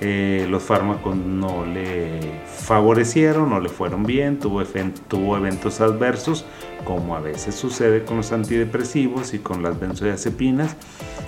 Eh, 0.00 0.46
los 0.50 0.62
fármacos 0.62 1.16
no 1.16 1.64
le 1.64 2.20
favorecieron, 2.46 3.50
no 3.50 3.60
le 3.60 3.68
fueron 3.68 4.02
bien, 4.04 4.38
tuvo, 4.38 4.62
tuvo 5.08 5.36
eventos 5.36 5.80
adversos, 5.80 6.44
como 6.84 7.16
a 7.16 7.20
veces 7.20 7.54
sucede 7.54 8.04
con 8.04 8.18
los 8.18 8.32
antidepresivos 8.32 9.34
y 9.34 9.38
con 9.38 9.62
las 9.62 9.78
benzodiazepinas. 9.78 10.76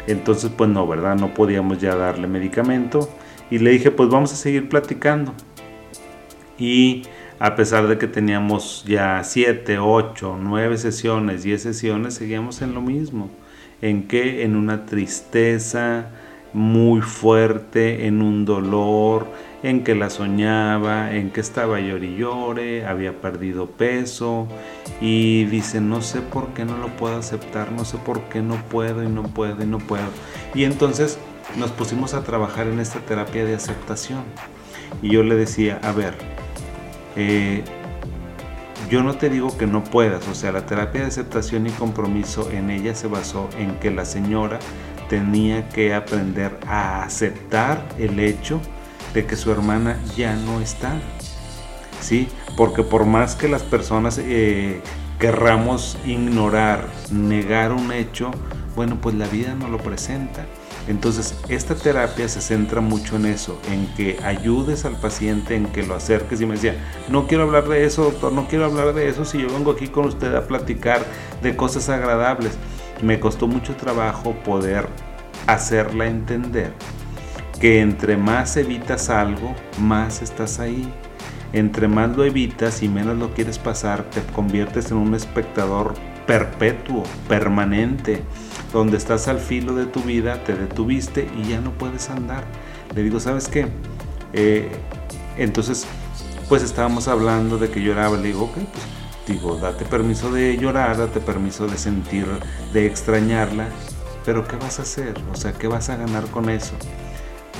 Entonces, 0.06 0.50
pues 0.56 0.68
no, 0.68 0.86
¿verdad? 0.86 1.16
No 1.16 1.32
podíamos 1.32 1.78
ya 1.78 1.94
darle 1.94 2.26
medicamento. 2.26 3.08
Y 3.50 3.58
le 3.58 3.70
dije, 3.70 3.90
pues 3.90 4.08
vamos 4.08 4.32
a 4.32 4.36
seguir 4.36 4.68
platicando. 4.68 5.32
Y 6.58 7.04
a 7.38 7.54
pesar 7.54 7.86
de 7.86 7.98
que 7.98 8.08
teníamos 8.08 8.84
ya 8.86 9.22
7, 9.22 9.78
8, 9.78 10.38
9 10.40 10.78
sesiones, 10.78 11.42
10 11.42 11.62
sesiones, 11.62 12.14
seguíamos 12.14 12.62
en 12.62 12.74
lo 12.74 12.80
mismo. 12.80 13.30
¿En 13.82 14.08
qué? 14.08 14.42
En 14.42 14.56
una 14.56 14.86
tristeza 14.86 16.10
muy 16.52 17.00
fuerte, 17.00 18.06
en 18.06 18.22
un 18.22 18.44
dolor, 18.44 19.26
en 19.62 19.82
que 19.84 19.94
la 19.94 20.10
soñaba, 20.10 21.14
en 21.14 21.30
que 21.30 21.40
estaba 21.40 21.80
llore 21.80 22.06
y 22.06 22.16
llore, 22.16 22.86
había 22.86 23.20
perdido 23.20 23.66
peso 23.66 24.46
y 25.00 25.44
dice, 25.44 25.80
no 25.80 26.02
sé 26.02 26.20
por 26.20 26.48
qué 26.48 26.64
no 26.64 26.76
lo 26.78 26.88
puedo 26.96 27.16
aceptar, 27.16 27.72
no 27.72 27.84
sé 27.84 27.98
por 27.98 28.22
qué 28.28 28.42
no 28.42 28.56
puedo 28.70 29.02
y 29.02 29.08
no 29.08 29.24
puedo 29.24 29.62
y 29.62 29.66
no 29.66 29.78
puedo. 29.78 30.06
Y 30.54 30.64
entonces 30.64 31.18
nos 31.56 31.70
pusimos 31.70 32.14
a 32.14 32.22
trabajar 32.22 32.66
en 32.66 32.80
esta 32.80 33.00
terapia 33.00 33.44
de 33.44 33.54
aceptación. 33.54 34.22
Y 35.02 35.10
yo 35.10 35.22
le 35.22 35.34
decía, 35.34 35.80
a 35.82 35.92
ver, 35.92 36.14
eh, 37.16 37.64
yo 38.90 39.02
no 39.02 39.16
te 39.16 39.30
digo 39.30 39.56
que 39.58 39.66
no 39.66 39.82
puedas, 39.82 40.28
o 40.28 40.34
sea, 40.34 40.52
la 40.52 40.64
terapia 40.64 41.00
de 41.00 41.08
aceptación 41.08 41.66
y 41.66 41.70
compromiso 41.70 42.48
en 42.52 42.70
ella 42.70 42.94
se 42.94 43.08
basó 43.08 43.48
en 43.58 43.74
que 43.80 43.90
la 43.90 44.04
señora 44.04 44.60
tenía 45.08 45.68
que 45.68 45.94
aprender 45.94 46.58
a 46.66 47.02
aceptar 47.02 47.88
el 47.98 48.18
hecho 48.20 48.60
de 49.14 49.26
que 49.26 49.36
su 49.36 49.50
hermana 49.50 49.98
ya 50.16 50.36
no 50.36 50.60
está. 50.60 51.00
¿Sí? 52.00 52.28
Porque 52.56 52.82
por 52.82 53.06
más 53.06 53.34
que 53.34 53.48
las 53.48 53.62
personas 53.62 54.18
eh, 54.18 54.80
querramos 55.18 55.96
ignorar, 56.04 56.86
negar 57.10 57.72
un 57.72 57.92
hecho, 57.92 58.30
bueno, 58.74 58.98
pues 59.00 59.14
la 59.14 59.26
vida 59.26 59.54
no 59.54 59.68
lo 59.68 59.78
presenta. 59.78 60.46
Entonces, 60.88 61.34
esta 61.48 61.74
terapia 61.74 62.28
se 62.28 62.40
centra 62.40 62.80
mucho 62.80 63.16
en 63.16 63.26
eso, 63.26 63.58
en 63.72 63.86
que 63.96 64.18
ayudes 64.22 64.84
al 64.84 64.96
paciente, 65.00 65.56
en 65.56 65.66
que 65.66 65.82
lo 65.82 65.94
acerques. 65.96 66.40
Y 66.40 66.46
me 66.46 66.54
decía, 66.54 66.76
no 67.08 67.26
quiero 67.26 67.42
hablar 67.42 67.66
de 67.66 67.84
eso, 67.84 68.04
doctor, 68.04 68.32
no 68.32 68.46
quiero 68.46 68.66
hablar 68.66 68.92
de 68.94 69.08
eso 69.08 69.24
si 69.24 69.40
yo 69.42 69.48
vengo 69.48 69.72
aquí 69.72 69.88
con 69.88 70.04
usted 70.04 70.32
a 70.34 70.46
platicar 70.46 71.04
de 71.42 71.56
cosas 71.56 71.88
agradables. 71.88 72.52
Me 73.02 73.20
costó 73.20 73.46
mucho 73.46 73.76
trabajo 73.76 74.34
poder 74.44 74.88
hacerla 75.46 76.06
entender 76.06 76.72
que 77.60 77.80
entre 77.80 78.16
más 78.16 78.56
evitas 78.56 79.10
algo, 79.10 79.54
más 79.78 80.22
estás 80.22 80.58
ahí. 80.60 80.92
Entre 81.52 81.88
más 81.88 82.16
lo 82.16 82.24
evitas 82.24 82.82
y 82.82 82.88
menos 82.88 83.16
lo 83.16 83.32
quieres 83.32 83.58
pasar, 83.58 84.04
te 84.10 84.20
conviertes 84.34 84.90
en 84.90 84.98
un 84.98 85.14
espectador 85.14 85.94
perpetuo, 86.26 87.04
permanente 87.28 88.22
donde 88.72 88.96
estás 88.96 89.28
al 89.28 89.38
filo 89.38 89.74
de 89.74 89.86
tu 89.86 90.02
vida, 90.02 90.42
te 90.44 90.54
detuviste 90.54 91.28
y 91.38 91.48
ya 91.50 91.60
no 91.60 91.72
puedes 91.72 92.10
andar. 92.10 92.44
Le 92.94 93.02
digo, 93.02 93.20
¿sabes 93.20 93.48
qué? 93.48 93.68
Eh, 94.32 94.70
entonces, 95.38 95.86
pues 96.48 96.62
estábamos 96.62 97.08
hablando 97.08 97.58
de 97.58 97.70
que 97.70 97.80
lloraba. 97.80 98.16
Le 98.16 98.28
digo, 98.28 98.44
ok, 98.44 98.54
pues 98.54 98.84
digo, 99.26 99.56
date 99.56 99.84
permiso 99.84 100.30
de 100.30 100.56
llorar, 100.56 100.96
date 100.96 101.20
permiso 101.20 101.66
de 101.66 101.76
sentir, 101.76 102.26
de 102.72 102.86
extrañarla, 102.86 103.68
pero 104.24 104.46
¿qué 104.46 104.56
vas 104.56 104.78
a 104.78 104.82
hacer? 104.82 105.14
O 105.32 105.36
sea, 105.36 105.52
¿qué 105.52 105.68
vas 105.68 105.88
a 105.88 105.96
ganar 105.96 106.24
con 106.26 106.48
eso? 106.48 106.74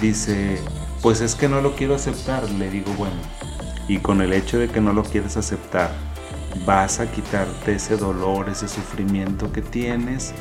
Dice, 0.01 0.59
pues 1.03 1.21
es 1.21 1.35
que 1.35 1.49
no 1.49 1.61
lo 1.61 1.75
quiero 1.75 1.95
aceptar. 1.95 2.49
Le 2.51 2.71
digo, 2.71 2.93
bueno, 2.99 3.17
y 3.89 3.99
con 3.99 4.21
el 4.21 4.33
hecho 4.33 4.59
de 4.59 4.69
que 4.69 4.81
no 4.81 4.93
lo 4.93 5.03
quieres 5.05 5.37
aceptar, 5.37 5.91
vas 6.65 7.01
a 7.01 7.11
quitarte 7.11 7.75
ese 7.75 7.97
dolor, 7.97 8.49
ese 8.49 8.69
sufrimiento 8.69 9.53
que 9.53 9.63
tienes, 9.63 10.33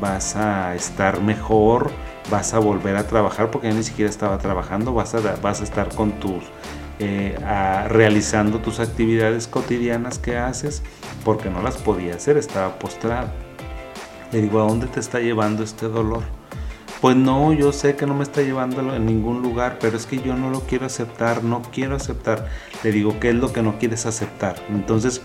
vas 0.00 0.36
a 0.36 0.74
estar 0.74 1.20
mejor, 1.20 1.90
vas 2.30 2.54
a 2.54 2.58
volver 2.58 2.96
a 2.96 3.06
trabajar 3.06 3.50
porque 3.50 3.68
ya 3.68 3.74
ni 3.74 3.82
siquiera 3.82 4.10
estaba 4.10 4.38
trabajando, 4.38 4.92
vas 4.92 5.14
a, 5.14 5.20
vas 5.36 5.60
a 5.60 5.64
estar 5.64 5.94
con 5.94 6.12
tus, 6.20 6.44
eh, 7.00 7.36
realizando 7.88 8.60
tus 8.60 8.78
actividades 8.78 9.48
cotidianas 9.48 10.18
que 10.18 10.36
haces 10.36 10.82
porque 11.24 11.50
no 11.50 11.62
las 11.62 11.76
podía 11.76 12.14
hacer, 12.14 12.36
estaba 12.36 12.78
postrada. 12.78 13.32
Le 14.32 14.42
digo, 14.42 14.60
¿a 14.60 14.68
dónde 14.68 14.86
te 14.86 15.00
está 15.00 15.18
llevando 15.18 15.62
este 15.62 15.88
dolor? 15.88 16.22
Pues 17.00 17.16
no, 17.16 17.52
yo 17.54 17.72
sé 17.72 17.96
que 17.96 18.06
no 18.06 18.14
me 18.14 18.22
está 18.22 18.42
llevando 18.42 18.94
en 18.94 19.06
ningún 19.06 19.42
lugar, 19.42 19.78
pero 19.80 19.96
es 19.96 20.04
que 20.04 20.20
yo 20.20 20.36
no 20.36 20.50
lo 20.50 20.60
quiero 20.60 20.84
aceptar, 20.84 21.42
no 21.42 21.62
quiero 21.72 21.96
aceptar. 21.96 22.46
Le 22.84 22.92
digo, 22.92 23.18
¿qué 23.18 23.30
es 23.30 23.34
lo 23.34 23.52
que 23.52 23.62
no 23.62 23.78
quieres 23.78 24.04
aceptar? 24.04 24.56
Entonces, 24.68 25.22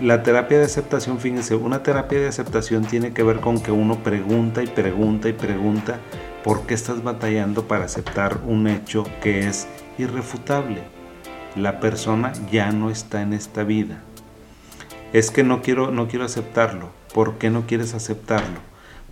la 0.00 0.22
terapia 0.22 0.58
de 0.58 0.64
aceptación, 0.64 1.18
fíjense, 1.18 1.54
una 1.54 1.82
terapia 1.82 2.20
de 2.20 2.28
aceptación 2.28 2.84
tiene 2.84 3.14
que 3.14 3.22
ver 3.22 3.40
con 3.40 3.60
que 3.60 3.72
uno 3.72 4.02
pregunta 4.02 4.62
y 4.62 4.66
pregunta 4.66 5.30
y 5.30 5.32
pregunta 5.32 5.98
¿Por 6.44 6.66
qué 6.66 6.74
estás 6.74 7.02
batallando 7.02 7.66
para 7.66 7.86
aceptar 7.86 8.42
un 8.46 8.68
hecho 8.68 9.04
que 9.22 9.48
es 9.48 9.66
irrefutable? 9.96 10.82
La 11.56 11.78
persona 11.78 12.32
ya 12.50 12.72
no 12.72 12.90
está 12.90 13.22
en 13.22 13.32
esta 13.32 13.62
vida. 13.62 14.00
Es 15.12 15.30
que 15.30 15.44
no 15.44 15.62
quiero, 15.62 15.92
no 15.92 16.08
quiero 16.08 16.24
aceptarlo. 16.24 16.90
¿Por 17.14 17.38
qué 17.38 17.48
no 17.48 17.66
quieres 17.66 17.94
aceptarlo? 17.94 18.58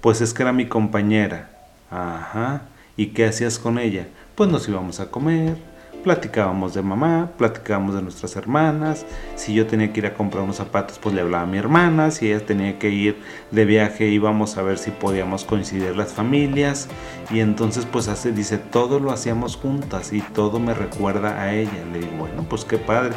Pues 0.01 0.21
es 0.21 0.35
que 0.35 0.43
era 0.43 0.53
mi 0.53 0.67
compañera. 0.67 1.51
Ajá. 1.91 2.63
¿Y 2.97 3.09
qué 3.09 3.27
hacías 3.27 3.61
con 3.61 3.79
ella? 3.79 4.09
Pues 4.35 4.51
nos 4.51 4.69
íbamos 4.69 4.99
a 4.99 5.11
comer, 5.11 5.57
platicábamos 6.03 6.75
de 6.75 6.83
mamá, 6.83 7.31
platicábamos 7.39 7.95
de 7.95 8.03
nuestras 8.03 8.37
hermanas. 8.37 9.07
Si 9.37 9.55
yo 9.55 9.67
tenía 9.67 9.93
que 9.93 10.01
ir 10.01 10.07
a 10.07 10.15
comprar 10.15 10.43
unos 10.45 10.57
zapatos, 10.57 10.99
pues 10.99 11.15
le 11.15 11.21
hablaba 11.21 11.45
a 11.45 11.47
mi 11.47 11.59
hermana. 11.59 12.11
Si 12.11 12.31
ella 12.31 12.45
tenía 12.45 12.79
que 12.79 12.91
ir 12.91 13.21
de 13.51 13.65
viaje, 13.65 14.09
íbamos 14.09 14.59
a 14.59 14.63
ver 14.63 14.79
si 14.79 14.91
podíamos 14.91 15.45
coincidir 15.45 15.97
las 15.97 16.13
familias. 16.13 16.89
Y 17.31 17.41
entonces, 17.41 17.87
pues 17.87 18.09
hace, 18.09 18.33
dice, 18.33 18.59
todo 18.59 18.99
lo 18.99 19.13
hacíamos 19.13 19.57
juntas 19.57 20.13
y 20.13 20.21
todo 20.21 20.59
me 20.61 20.75
recuerda 20.75 21.41
a 21.41 21.55
ella. 21.55 21.85
Le 21.93 22.01
digo, 22.01 22.13
bueno, 22.19 22.45
pues 22.49 22.65
qué 22.65 22.79
padre. 22.79 23.15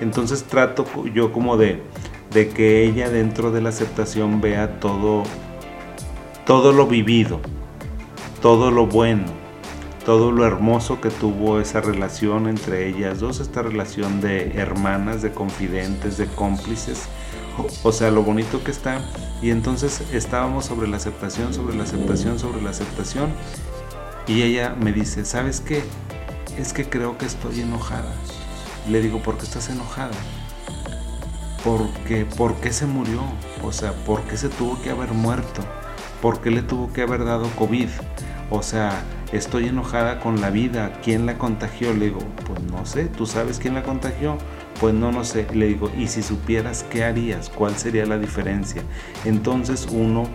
Entonces 0.00 0.44
trato 0.44 0.86
yo 1.12 1.32
como 1.32 1.56
de, 1.56 1.82
de 2.32 2.48
que 2.48 2.84
ella 2.84 3.10
dentro 3.10 3.50
de 3.50 3.60
la 3.60 3.68
aceptación 3.68 4.40
vea 4.40 4.80
todo, 4.80 5.24
todo 6.46 6.72
lo 6.72 6.86
vivido, 6.86 7.40
todo 8.40 8.70
lo 8.70 8.86
bueno 8.86 9.39
todo 10.10 10.32
lo 10.32 10.44
hermoso 10.44 11.00
que 11.00 11.08
tuvo 11.08 11.60
esa 11.60 11.80
relación 11.80 12.48
entre 12.48 12.88
ellas 12.88 13.20
dos, 13.20 13.38
esta 13.38 13.62
relación 13.62 14.20
de 14.20 14.58
hermanas, 14.58 15.22
de 15.22 15.30
confidentes, 15.30 16.18
de 16.18 16.26
cómplices, 16.26 17.04
o 17.84 17.92
sea, 17.92 18.10
lo 18.10 18.24
bonito 18.24 18.64
que 18.64 18.72
está. 18.72 19.04
Y 19.40 19.50
entonces 19.50 20.02
estábamos 20.12 20.64
sobre 20.64 20.88
la 20.88 20.96
aceptación, 20.96 21.54
sobre 21.54 21.76
la 21.76 21.84
aceptación, 21.84 22.40
sobre 22.40 22.60
la 22.60 22.70
aceptación. 22.70 23.30
Y 24.26 24.42
ella 24.42 24.74
me 24.80 24.92
dice, 24.92 25.24
¿sabes 25.24 25.60
qué? 25.60 25.84
Es 26.58 26.72
que 26.72 26.88
creo 26.88 27.16
que 27.16 27.26
estoy 27.26 27.60
enojada. 27.60 28.12
Le 28.88 29.00
digo, 29.00 29.22
¿por 29.22 29.38
qué 29.38 29.44
estás 29.44 29.70
enojada? 29.70 30.10
Porque, 31.62 32.24
¿por 32.24 32.56
qué 32.56 32.72
se 32.72 32.86
murió? 32.86 33.22
O 33.62 33.70
sea, 33.70 33.92
¿por 33.92 34.22
qué 34.22 34.36
se 34.36 34.48
tuvo 34.48 34.82
que 34.82 34.90
haber 34.90 35.12
muerto? 35.12 35.62
¿Por 36.20 36.40
qué 36.40 36.50
le 36.50 36.62
tuvo 36.62 36.92
que 36.92 37.02
haber 37.02 37.24
dado 37.24 37.48
COVID? 37.50 37.88
O 38.50 38.64
sea, 38.64 39.04
estoy 39.32 39.68
enojada 39.68 40.20
con 40.20 40.40
la 40.40 40.50
vida, 40.50 40.92
¿quién 41.02 41.26
la 41.26 41.38
contagió? 41.38 41.92
Le 41.94 42.06
digo, 42.06 42.20
pues 42.46 42.62
no 42.62 42.84
sé, 42.86 43.06
¿tú 43.06 43.26
sabes 43.26 43.58
quién 43.58 43.74
la 43.74 43.82
contagió? 43.82 44.38
Pues 44.80 44.94
no, 44.94 45.12
no 45.12 45.24
sé. 45.24 45.46
Le 45.52 45.66
digo, 45.66 45.90
¿y 45.96 46.08
si 46.08 46.22
supieras 46.22 46.84
qué 46.90 47.04
harías? 47.04 47.50
¿Cuál 47.50 47.76
sería 47.76 48.06
la 48.06 48.18
diferencia? 48.18 48.82
Entonces 49.24 49.86
uno 49.90 50.26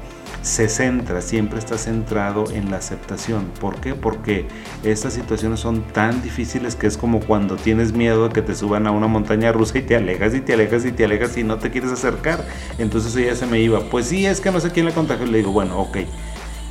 se 0.43 0.69
centra, 0.69 1.21
siempre 1.21 1.57
está 1.57 1.77
centrado 1.77 2.45
en 2.51 2.69
la 2.69 2.77
aceptación. 2.77 3.45
¿Por 3.59 3.77
qué? 3.77 3.95
Porque 3.95 4.45
estas 4.83 5.13
situaciones 5.13 5.59
son 5.59 5.81
tan 5.81 6.21
difíciles 6.21 6.75
que 6.75 6.85
es 6.85 6.97
como 6.97 7.21
cuando 7.21 7.55
tienes 7.55 7.93
miedo 7.93 8.25
a 8.25 8.29
que 8.31 8.43
te 8.43 8.53
suban 8.53 8.85
a 8.85 8.91
una 8.91 9.07
montaña 9.07 9.51
rusa 9.51 9.79
y 9.79 9.81
te 9.81 9.95
alejas 9.95 10.35
y 10.35 10.41
te 10.41 10.53
alejas 10.53 10.85
y 10.85 10.91
te 10.91 11.05
alejas 11.05 11.35
y 11.37 11.43
no 11.43 11.57
te 11.57 11.71
quieres 11.71 11.91
acercar. 11.91 12.45
Entonces 12.77 13.15
ella 13.15 13.35
se 13.35 13.47
me 13.47 13.59
iba, 13.59 13.79
pues 13.89 14.05
sí, 14.05 14.27
es 14.27 14.39
que 14.39 14.51
no 14.51 14.59
sé 14.59 14.69
quién 14.69 14.85
la 14.85 14.91
contagió. 14.91 15.25
Le 15.25 15.39
digo, 15.39 15.51
bueno, 15.51 15.79
ok. 15.79 15.97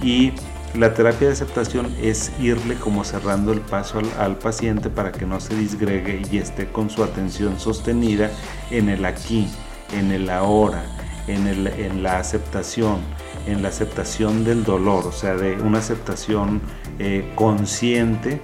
Y 0.01 0.33
la 0.75 0.93
terapia 0.93 1.29
de 1.29 1.35
aceptación 1.35 1.95
es 2.03 2.33
irle 2.41 2.75
como 2.75 3.05
cerrando 3.05 3.53
el 3.53 3.61
paso 3.61 4.01
al, 4.19 4.37
paciente 4.37 4.91
para 4.91 5.13
que 5.13 5.25
no 5.25 5.39
se 5.41 5.57
disgregue 5.57 6.23
y 6.31 6.39
esté 6.39 6.67
con 6.67 6.91
su 6.91 7.05
atención 7.05 7.61
sostenida 7.61 8.31
en 8.71 8.89
el 8.89 9.05
aquí, 9.05 9.49
en 9.93 10.11
el 10.11 10.29
ahora, 10.31 10.85
en, 11.29 12.03
la 12.03 12.19
aceptación, 12.19 12.99
en 13.47 13.63
la 13.63 13.69
aceptación 13.69 14.45
del 14.45 14.65
dolor, 14.65 15.07
o 15.07 15.13
sea, 15.13 15.37
de 15.37 15.55
una 15.63 15.79
aceptación 15.79 16.61
eh, 16.99 17.31
consciente 17.37 18.41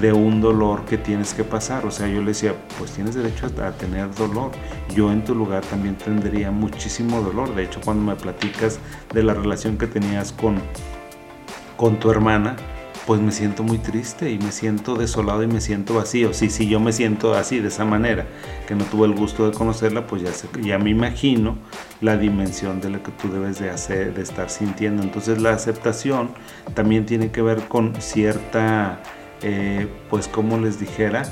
de 0.00 0.12
un 0.12 0.40
dolor 0.40 0.84
que 0.86 0.98
tienes 0.98 1.34
que 1.34 1.44
pasar. 1.44 1.86
O 1.86 1.90
sea, 1.90 2.08
yo 2.08 2.20
le 2.20 2.28
decía, 2.28 2.54
pues 2.78 2.92
tienes 2.92 3.14
derecho 3.14 3.46
a, 3.46 3.72
tener 3.72 4.12
dolor. 4.14 4.50
Yo 4.94 5.12
en 5.12 5.22
tu 5.22 5.34
lugar 5.34 5.64
también 5.66 5.96
tendría 5.96 6.50
muchísimo 6.50 7.20
dolor. 7.20 7.54
De 7.54 7.64
hecho, 7.64 7.80
cuando 7.84 8.04
me 8.04 8.16
platicas 8.16 8.78
de 9.12 9.22
la 9.22 9.34
relación 9.34 9.78
que 9.78 9.86
tenías 9.86 10.32
con 10.32 10.60
con 11.76 11.98
tu 11.98 12.10
hermana, 12.10 12.56
pues 13.06 13.20
me 13.20 13.32
siento 13.32 13.62
muy 13.62 13.78
triste 13.78 14.30
y 14.30 14.38
me 14.38 14.50
siento 14.50 14.94
desolado 14.94 15.42
y 15.42 15.46
me 15.46 15.60
siento 15.60 15.94
vacío. 15.94 16.32
Sí, 16.32 16.48
sí, 16.48 16.66
yo 16.68 16.80
me 16.80 16.92
siento 16.92 17.34
así, 17.34 17.60
de 17.60 17.68
esa 17.68 17.84
manera, 17.84 18.26
que 18.66 18.74
no 18.74 18.84
tuve 18.84 19.06
el 19.06 19.14
gusto 19.14 19.50
de 19.50 19.56
conocerla, 19.56 20.06
pues 20.06 20.22
ya, 20.22 20.30
ya 20.62 20.78
me 20.78 20.90
imagino 20.90 21.58
la 22.00 22.16
dimensión 22.16 22.80
de 22.80 22.90
lo 22.90 23.02
que 23.02 23.12
tú 23.12 23.30
debes 23.30 23.58
de 23.58 23.70
hacer, 23.70 24.14
de 24.14 24.22
estar 24.22 24.48
sintiendo. 24.48 25.02
Entonces 25.02 25.40
la 25.42 25.52
aceptación 25.52 26.30
también 26.74 27.04
tiene 27.04 27.30
que 27.30 27.42
ver 27.42 27.68
con 27.68 28.00
cierta, 28.00 29.00
eh, 29.42 29.86
pues 30.08 30.28
como 30.28 30.58
les 30.58 30.80
dijera, 30.80 31.24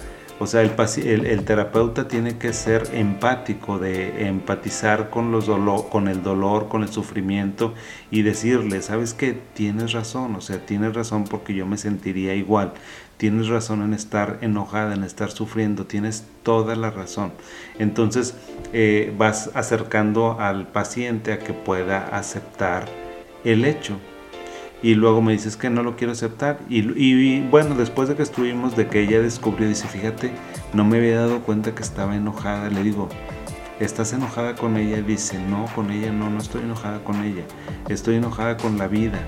o 0.43 0.47
sea, 0.47 0.63
el, 0.63 1.27
el, 1.27 1.45
terapeuta 1.45 2.09
tiene 2.09 2.37
que 2.37 2.53
ser 2.53 2.89
empático, 2.93 3.79
de 3.79 4.27
empatizar 4.27 5.09
con, 5.09 5.31
los 5.31 5.49
con 5.85 6.09
el 6.09 6.23
dolor, 6.23 6.69
con 6.69 6.83
el 6.83 6.89
sufrimiento 6.89 7.75
y 8.11 8.23
decirle, 8.23 8.83
sabes 8.83 9.15
que 9.15 9.33
tienes 9.33 9.93
razón, 9.93 10.35
o 10.35 10.41
sea, 10.41 10.67
tienes 10.67 10.95
razón 10.95 11.25
porque 11.25 11.55
yo 11.55 11.65
me 11.65 11.79
sentiría 11.79 12.35
igual, 12.35 12.73
tienes 13.19 13.47
razón 13.47 13.83
en 13.83 13.95
estar 13.95 14.39
enojada, 14.41 14.95
en 14.95 15.05
estar 15.05 15.31
sufriendo, 15.31 15.87
tienes 15.87 16.27
toda 16.43 16.75
la 16.75 16.91
razón. 16.91 17.33
Entonces 17.79 18.35
eh, 18.73 19.15
vas 19.17 19.51
acercando 19.55 20.41
al 20.41 20.67
paciente 20.67 21.33
a 21.33 21.39
que 21.39 21.53
pueda 21.53 22.09
aceptar 22.09 22.89
el 23.45 23.65
hecho 23.65 24.01
y 24.83 24.97
luego 24.97 25.23
me 25.23 25.33
dices 25.33 25.57
que 25.57 25.71
no 25.71 25.83
lo 25.83 25.97
quiero 25.97 26.13
aceptar. 26.13 26.59
Y, 26.69 27.41
bueno, 27.43 27.77
después 27.77 28.09
de 28.09 28.17
que 28.17 28.23
estuvimos, 28.23 28.77
de 28.77 28.89
que 28.89 29.01
ella 29.01 29.21
descubrió, 29.21 29.69
dice, 29.69 29.87
fíjate, 29.87 30.33
no 30.75 30.85
me 30.85 30.99
había 30.99 31.21
dado 31.21 31.41
cuenta 31.41 31.75
que 31.75 31.83
estaba 31.83 32.17
enojada. 32.17 32.69
Le 32.69 32.83
digo, 32.83 33.09
¿estás 33.79 34.13
enojada 34.13 34.57
con 34.57 34.77
ella? 34.77 35.01
Dice, 35.01 35.39
no, 35.39 35.67
con 35.77 35.93
ella 35.93 36.11
no, 36.11 36.31
no 36.31 36.39
estoy 36.39 36.63
enojada 36.63 37.05
con 37.05 37.23
ella. 37.23 37.45
Estoy 37.89 38.17
enojada 38.17 38.57
con 38.57 38.77
la 38.77 38.89
vida. 38.89 39.21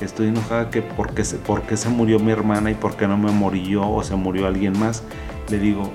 Estoy 0.00 0.28
enojada 0.28 0.70
que 0.70 0.80
porque 0.80 1.24
se, 1.24 1.36
porque 1.36 1.76
se 1.76 1.90
murió 1.90 2.18
mi 2.18 2.32
hermana 2.32 2.70
y 2.70 2.74
porque 2.74 3.06
no 3.06 3.18
me 3.18 3.30
morí 3.30 3.68
yo 3.68 3.88
o 3.88 4.02
se 4.02 4.16
murió 4.16 4.46
alguien 4.46 4.78
más. 4.78 5.02
Le 5.50 5.58
digo, 5.58 5.92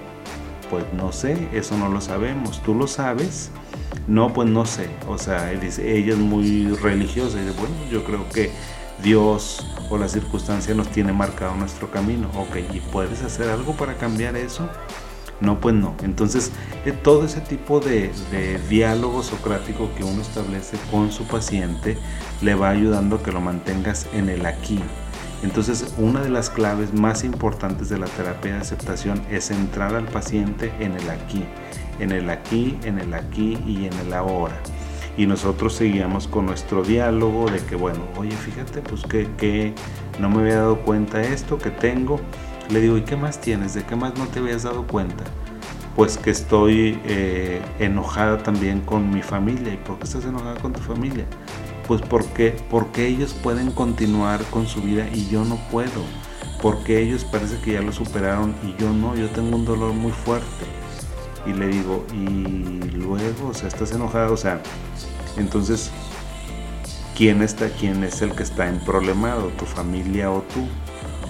pues 0.69 0.85
no 0.93 1.11
sé, 1.11 1.47
eso 1.53 1.75
no 1.75 1.89
lo 1.89 2.01
sabemos. 2.01 2.61
¿Tú 2.61 2.75
lo 2.75 2.85
sabes? 2.85 3.49
No, 4.07 4.31
pues 4.31 4.47
no 4.47 4.65
sé. 4.67 4.89
O 5.07 5.17
sea, 5.17 5.49
dice, 5.49 5.97
ella 5.97 6.13
es 6.13 6.19
muy 6.19 6.67
religiosa 6.75 7.41
y 7.41 7.45
dice, 7.45 7.59
bueno, 7.59 7.75
yo 7.89 8.03
creo 8.03 8.29
que 8.29 8.51
Dios 9.03 9.65
o 9.89 9.97
la 9.97 10.07
circunstancia 10.07 10.73
nos 10.73 10.89
tiene 10.89 11.13
marcado 11.13 11.55
nuestro 11.55 11.89
camino. 11.91 12.29
Ok, 12.35 12.57
¿y 12.73 12.79
puedes 12.79 13.23
hacer 13.23 13.49
algo 13.49 13.73
para 13.73 13.95
cambiar 13.95 14.35
eso? 14.35 14.67
No, 15.39 15.59
pues 15.59 15.75
no. 15.75 15.95
Entonces, 16.01 16.51
eh, 16.85 16.91
todo 16.91 17.25
ese 17.25 17.41
tipo 17.41 17.79
de, 17.79 18.11
diálogo 18.69 19.21
socrático 19.21 19.89
que 19.95 20.03
uno 20.03 20.21
establece 20.21 20.77
con 20.89 21.11
su 21.11 21.25
paciente 21.27 21.97
le 22.41 22.55
va 22.55 22.69
ayudando 22.69 23.17
a 23.17 23.23
que 23.23 23.31
lo 23.31 23.39
mantengas 23.39 24.07
en 24.13 24.29
el 24.29 24.45
aquí. 24.45 24.79
Entonces, 25.43 25.93
una 25.99 26.21
de 26.21 26.29
las 26.29 26.49
claves 26.49 26.93
más 26.93 27.23
importantes 27.23 27.89
de 27.89 27.99
la 27.99 28.07
terapia 28.07 28.55
de 28.55 28.61
aceptación 28.61 29.21
es 29.29 29.51
entrar 29.51 29.93
al 29.93 30.05
paciente 30.05 30.73
en 30.79 30.93
el 30.93 31.07
aquí, 31.11 31.45
en 31.99 32.11
el 32.11 32.27
aquí, 32.31 32.79
en 32.83 32.97
el 32.97 33.13
aquí 33.13 33.59
y 33.67 33.85
en 33.85 33.93
el 33.93 34.13
ahora 34.13 34.59
y 35.17 35.25
nosotros 35.25 35.73
seguíamos 35.73 36.27
con 36.27 36.45
nuestro 36.45 36.83
diálogo 36.83 37.49
de 37.49 37.59
que, 37.59 37.75
bueno, 37.75 38.01
oye, 38.17 38.31
fíjate, 38.31 38.81
pues 38.81 39.01
que, 39.01 39.27
que 39.35 39.73
no 40.19 40.29
me 40.29 40.41
había 40.41 40.57
dado 40.57 40.77
cuenta 40.81 41.21
esto 41.21 41.57
que 41.57 41.71
tengo. 41.71 42.21
Le 42.69 42.81
digo, 42.81 42.97
¿y 42.97 43.01
qué 43.01 43.15
más 43.17 43.41
tienes? 43.41 43.73
¿De 43.73 43.83
qué 43.83 43.95
más 43.95 44.15
no 44.17 44.27
te 44.27 44.39
habías 44.39 44.63
dado 44.63 44.85
cuenta? 44.85 45.23
Pues 45.95 46.17
que 46.19 46.29
estoy 46.29 46.99
eh, 47.05 47.59
enojada 47.79 48.37
también 48.37 48.81
con 48.81 49.09
mi 49.09 49.23
familia. 49.23 49.73
¿Y 49.73 49.77
por 49.77 49.97
qué 49.97 50.03
estás 50.03 50.25
enojada 50.25 50.59
con 50.59 50.73
tu 50.73 50.81
familia? 50.81 51.25
Pues 51.87 52.01
porque, 52.01 52.55
porque 52.69 53.07
ellos 53.07 53.33
pueden 53.33 53.71
continuar 53.71 54.43
con 54.51 54.67
su 54.67 54.81
vida 54.81 55.07
y 55.11 55.27
yo 55.29 55.43
no 55.45 55.55
puedo. 55.71 56.03
Porque 56.61 56.99
ellos 56.99 57.23
parece 57.23 57.59
que 57.59 57.73
ya 57.73 57.81
lo 57.81 57.91
superaron 57.91 58.53
y 58.63 58.79
yo 58.79 58.93
no, 58.93 59.15
yo 59.15 59.29
tengo 59.29 59.55
un 59.55 59.65
dolor 59.65 59.93
muy 59.93 60.11
fuerte 60.11 60.76
y 61.47 61.53
le 61.53 61.67
digo, 61.67 62.05
y 62.13 62.79
luego, 62.97 63.49
o 63.49 63.53
sea, 63.53 63.69
estás 63.69 63.91
enojada, 63.93 64.29
o 64.31 64.37
sea, 64.37 64.61
entonces, 65.37 65.91
¿quién 67.15 67.41
está, 67.41 67.69
quién 67.69 68.03
es 68.03 68.21
el 68.21 68.33
que 68.33 68.43
está 68.43 68.67
en 68.67 68.79
problemado, 68.79 69.47
tu 69.57 69.65
familia 69.65 70.31
o 70.31 70.41
tú? 70.41 70.67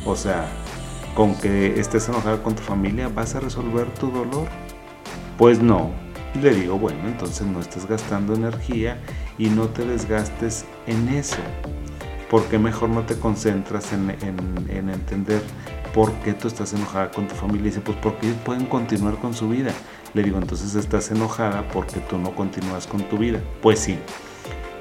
O 0.06 0.16
sea, 0.16 0.48
con 1.14 1.36
que 1.36 1.80
estés 1.80 2.08
enojada 2.10 2.42
con 2.42 2.56
tu 2.56 2.62
familia, 2.64 3.10
¿vas 3.10 3.36
a 3.36 3.40
resolver 3.40 3.88
tu 3.96 4.10
dolor? 4.10 4.48
Pues 5.38 5.62
no. 5.62 5.92
Le 6.42 6.54
digo, 6.54 6.78
bueno, 6.78 7.08
entonces 7.08 7.46
no 7.48 7.60
estés 7.60 7.88
gastando 7.88 8.34
energía 8.36 9.00
y 9.38 9.50
no 9.50 9.68
te 9.68 9.86
desgastes 9.86 10.66
en 10.86 11.10
eso. 11.10 11.38
¿Por 12.30 12.44
qué 12.46 12.60
mejor 12.60 12.90
no 12.90 13.04
te 13.04 13.18
concentras 13.18 13.94
en, 13.94 14.12
en, 14.22 14.70
en 14.70 14.90
entender 14.90 15.42
por 15.94 16.12
qué 16.20 16.34
tú 16.34 16.48
estás 16.48 16.74
enojada 16.74 17.10
con 17.12 17.28
tu 17.28 17.36
familia? 17.36 17.62
Y 17.62 17.70
dice, 17.70 17.82
pues 17.82 17.98
porque 18.02 18.28
ellos 18.28 18.40
pueden 18.44 18.66
continuar 18.66 19.16
con 19.16 19.34
su 19.34 19.50
vida. 19.50 19.72
Le 20.14 20.24
digo, 20.24 20.38
entonces 20.38 20.76
estás 20.76 21.12
enojada 21.12 21.68
porque 21.70 22.00
tú 22.00 22.18
no 22.18 22.36
continúas 22.36 22.88
con 22.88 23.02
tu 23.04 23.18
vida. 23.18 23.40
Pues 23.62 23.80
sí. 23.80 23.98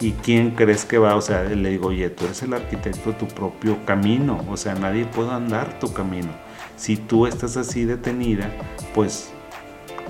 ¿Y 0.00 0.12
quién 0.12 0.50
crees 0.50 0.84
que 0.84 0.98
va? 0.98 1.16
O 1.16 1.20
sea, 1.20 1.44
le 1.44 1.70
digo, 1.70 1.88
oye, 1.88 2.10
tú 2.10 2.26
eres 2.26 2.42
el 2.42 2.52
arquitecto 2.52 3.12
de 3.12 3.18
tu 3.18 3.26
propio 3.28 3.78
camino, 3.86 4.44
o 4.50 4.56
sea, 4.56 4.74
nadie 4.74 5.06
puede 5.06 5.30
andar 5.30 5.78
tu 5.78 5.92
camino. 5.92 6.28
Si 6.76 6.98
tú 6.98 7.26
estás 7.26 7.56
así 7.56 7.86
detenida, 7.86 8.50
pues, 8.94 9.30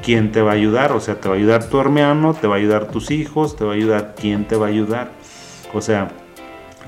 ¿quién 0.02 0.32
te 0.32 0.42
va 0.42 0.52
a 0.52 0.54
ayudar? 0.54 0.90
O 0.90 1.00
sea, 1.00 1.20
te 1.20 1.28
va 1.28 1.36
a 1.36 1.38
ayudar 1.38 1.68
tu 1.68 1.78
hermano, 1.78 2.34
te 2.34 2.48
va 2.48 2.56
a 2.56 2.58
ayudar 2.58 2.88
tus 2.88 3.12
hijos, 3.12 3.54
te 3.54 3.64
va 3.64 3.72
a 3.72 3.76
ayudar, 3.76 4.14
¿quién 4.18 4.48
te 4.48 4.56
va 4.56 4.66
a 4.66 4.70
ayudar? 4.70 5.12
O 5.72 5.80
sea, 5.80 6.08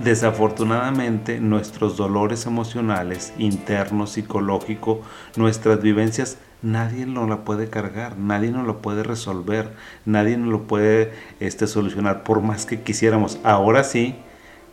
desafortunadamente 0.03 1.41
nuestros 1.41 1.97
dolores 1.97 2.47
emocionales, 2.47 3.33
internos, 3.39 4.11
psicológicos, 4.11 4.99
nuestras 5.37 5.81
vivencias, 5.81 6.39
nadie 6.63 7.07
nos 7.07 7.29
la 7.29 7.45
puede 7.45 7.69
cargar, 7.69 8.19
nadie 8.19 8.51
nos 8.51 8.67
lo 8.67 8.83
puede 8.83 9.03
resolver, 9.03 9.73
nadie 10.05 10.37
nos 10.37 10.49
lo 10.49 10.63
puede 10.65 11.13
este, 11.41 11.67
solucionar 11.67 12.25
por 12.25 12.41
más 12.43 12.67
que 12.67 12.81
quisiéramos. 12.81 13.39
Ahora 13.45 13.85
sí 13.85 14.17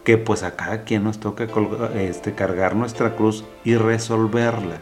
que 0.03 0.17
pues 0.17 0.43
a 0.43 0.55
cada 0.55 0.83
quien 0.83 1.03
nos 1.03 1.19
toca 1.19 1.47
este, 1.95 2.33
cargar 2.33 2.75
nuestra 2.75 3.15
cruz 3.15 3.43
y 3.63 3.75
resolverla. 3.75 4.77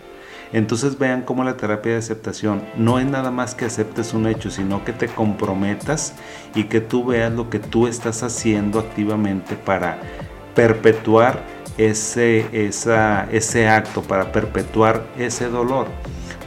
Entonces 0.52 1.00
vean 1.00 1.24
cómo 1.24 1.44
la 1.44 1.58
terapia 1.58 1.94
de 1.94 1.98
aceptación 1.98 2.62
no 2.78 3.00
es 3.00 3.08
nada 3.08 3.32
más 3.32 3.56
que 3.56 3.66
aceptes 3.66 4.14
un 4.14 4.28
hecho, 4.28 4.52
sino 4.52 4.86
que 4.86 4.94
te 4.94 5.08
comprometas 5.08 6.14
y 6.54 6.66
que 6.66 6.80
tú 6.80 7.06
veas 7.06 7.32
lo 7.32 7.50
que 7.50 7.58
tú 7.58 7.88
estás 7.88 8.22
haciendo 8.22 8.80
activamente 8.80 9.56
para 9.56 9.98
perpetuar 10.54 11.42
ese, 11.78 12.46
ese 13.32 13.68
acto, 13.68 14.04
para 14.04 14.32
perpetuar 14.32 15.08
ese 15.18 15.48
dolor 15.48 15.88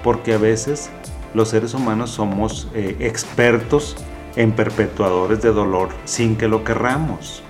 porque 0.07 0.35
a 0.35 0.39
veces 0.39 0.89
los 1.35 1.49
seres 1.49 1.75
humanos 1.75 2.11
somos 2.11 2.69
eh, 2.75 2.95
expertos 3.01 3.97
en 4.37 4.53
perpetuadores 4.53 5.43
de 5.43 5.51
dolor 5.51 5.89
sin 6.05 6.37
que 6.37 6.47
lo 6.47 6.63
querramos. 6.63 7.43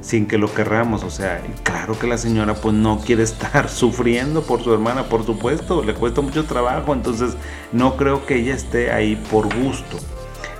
Sin 0.00 0.24
que 0.24 0.38
lo 0.38 0.54
querramos, 0.54 1.04
o 1.04 1.10
sea, 1.10 1.42
claro 1.62 1.98
que 1.98 2.06
la 2.06 2.16
señora 2.16 2.54
pues 2.54 2.74
no 2.74 2.98
quiere 2.98 3.24
estar 3.24 3.68
sufriendo 3.82 4.40
por 4.40 4.62
su 4.62 4.72
hermana, 4.72 5.10
por 5.10 5.26
supuesto, 5.26 5.84
le 5.84 5.92
cuesta 5.92 6.22
mucho 6.22 6.46
trabajo, 6.46 6.94
entonces 6.94 7.36
no 7.72 7.98
creo 7.98 8.24
que 8.24 8.36
ella 8.36 8.54
esté 8.54 8.90
ahí 8.90 9.14
por 9.30 9.54
gusto. 9.54 9.98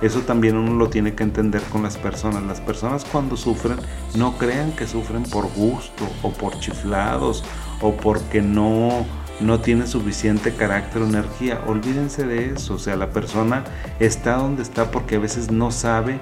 Eso 0.03 0.19
también 0.19 0.55
uno 0.55 0.75
lo 0.75 0.89
tiene 0.89 1.15
que 1.15 1.23
entender 1.23 1.63
con 1.63 1.81
las 1.81 1.97
personas. 1.97 2.43
Las 2.43 2.61
personas 2.61 3.05
cuando 3.05 3.37
sufren 3.37 3.79
no 4.15 4.37
crean 4.37 4.71
que 4.73 4.85
sufren 4.85 5.23
por 5.23 5.51
gusto 5.55 6.05
o 6.21 6.29
por 6.29 6.59
chiflados 6.59 7.43
o 7.81 7.91
porque 7.93 8.43
no 8.43 9.03
no 9.39 9.59
tiene 9.59 9.87
suficiente 9.87 10.53
carácter 10.53 11.01
o 11.01 11.05
energía. 11.05 11.61
Olvídense 11.67 12.25
de 12.25 12.53
eso. 12.53 12.75
O 12.75 12.79
sea, 12.79 12.95
la 12.95 13.09
persona 13.09 13.63
está 13.99 14.37
donde 14.37 14.63
está 14.63 14.91
porque 14.91 15.15
a 15.15 15.19
veces 15.19 15.51
no 15.51 15.71
sabe 15.71 16.19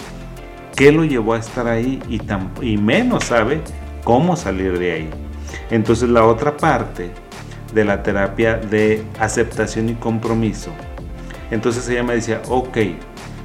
qué 0.76 0.92
lo 0.92 1.06
llevó 1.06 1.34
a 1.34 1.40
estar 1.40 1.68
ahí 1.68 2.02
y, 2.10 2.20
y 2.66 2.78
menos 2.78 3.26
sabe 3.26 3.62
cómo 4.04 4.36
salir 4.36 4.80
de 4.80 4.92
ahí. 4.92 5.10
Entonces 5.70 6.10
la 6.10 6.26
otra 6.26 6.58
parte 6.58 7.12
de 7.74 7.86
la 7.86 8.04
terapia 8.04 8.56
de 8.58 9.04
aceptación 9.20 9.90
y 9.90 9.96
compromiso. 9.96 10.72
Entonces 11.52 11.88
ella 11.90 12.04
me 12.04 12.16
decía, 12.16 12.42
ok, 12.50 12.78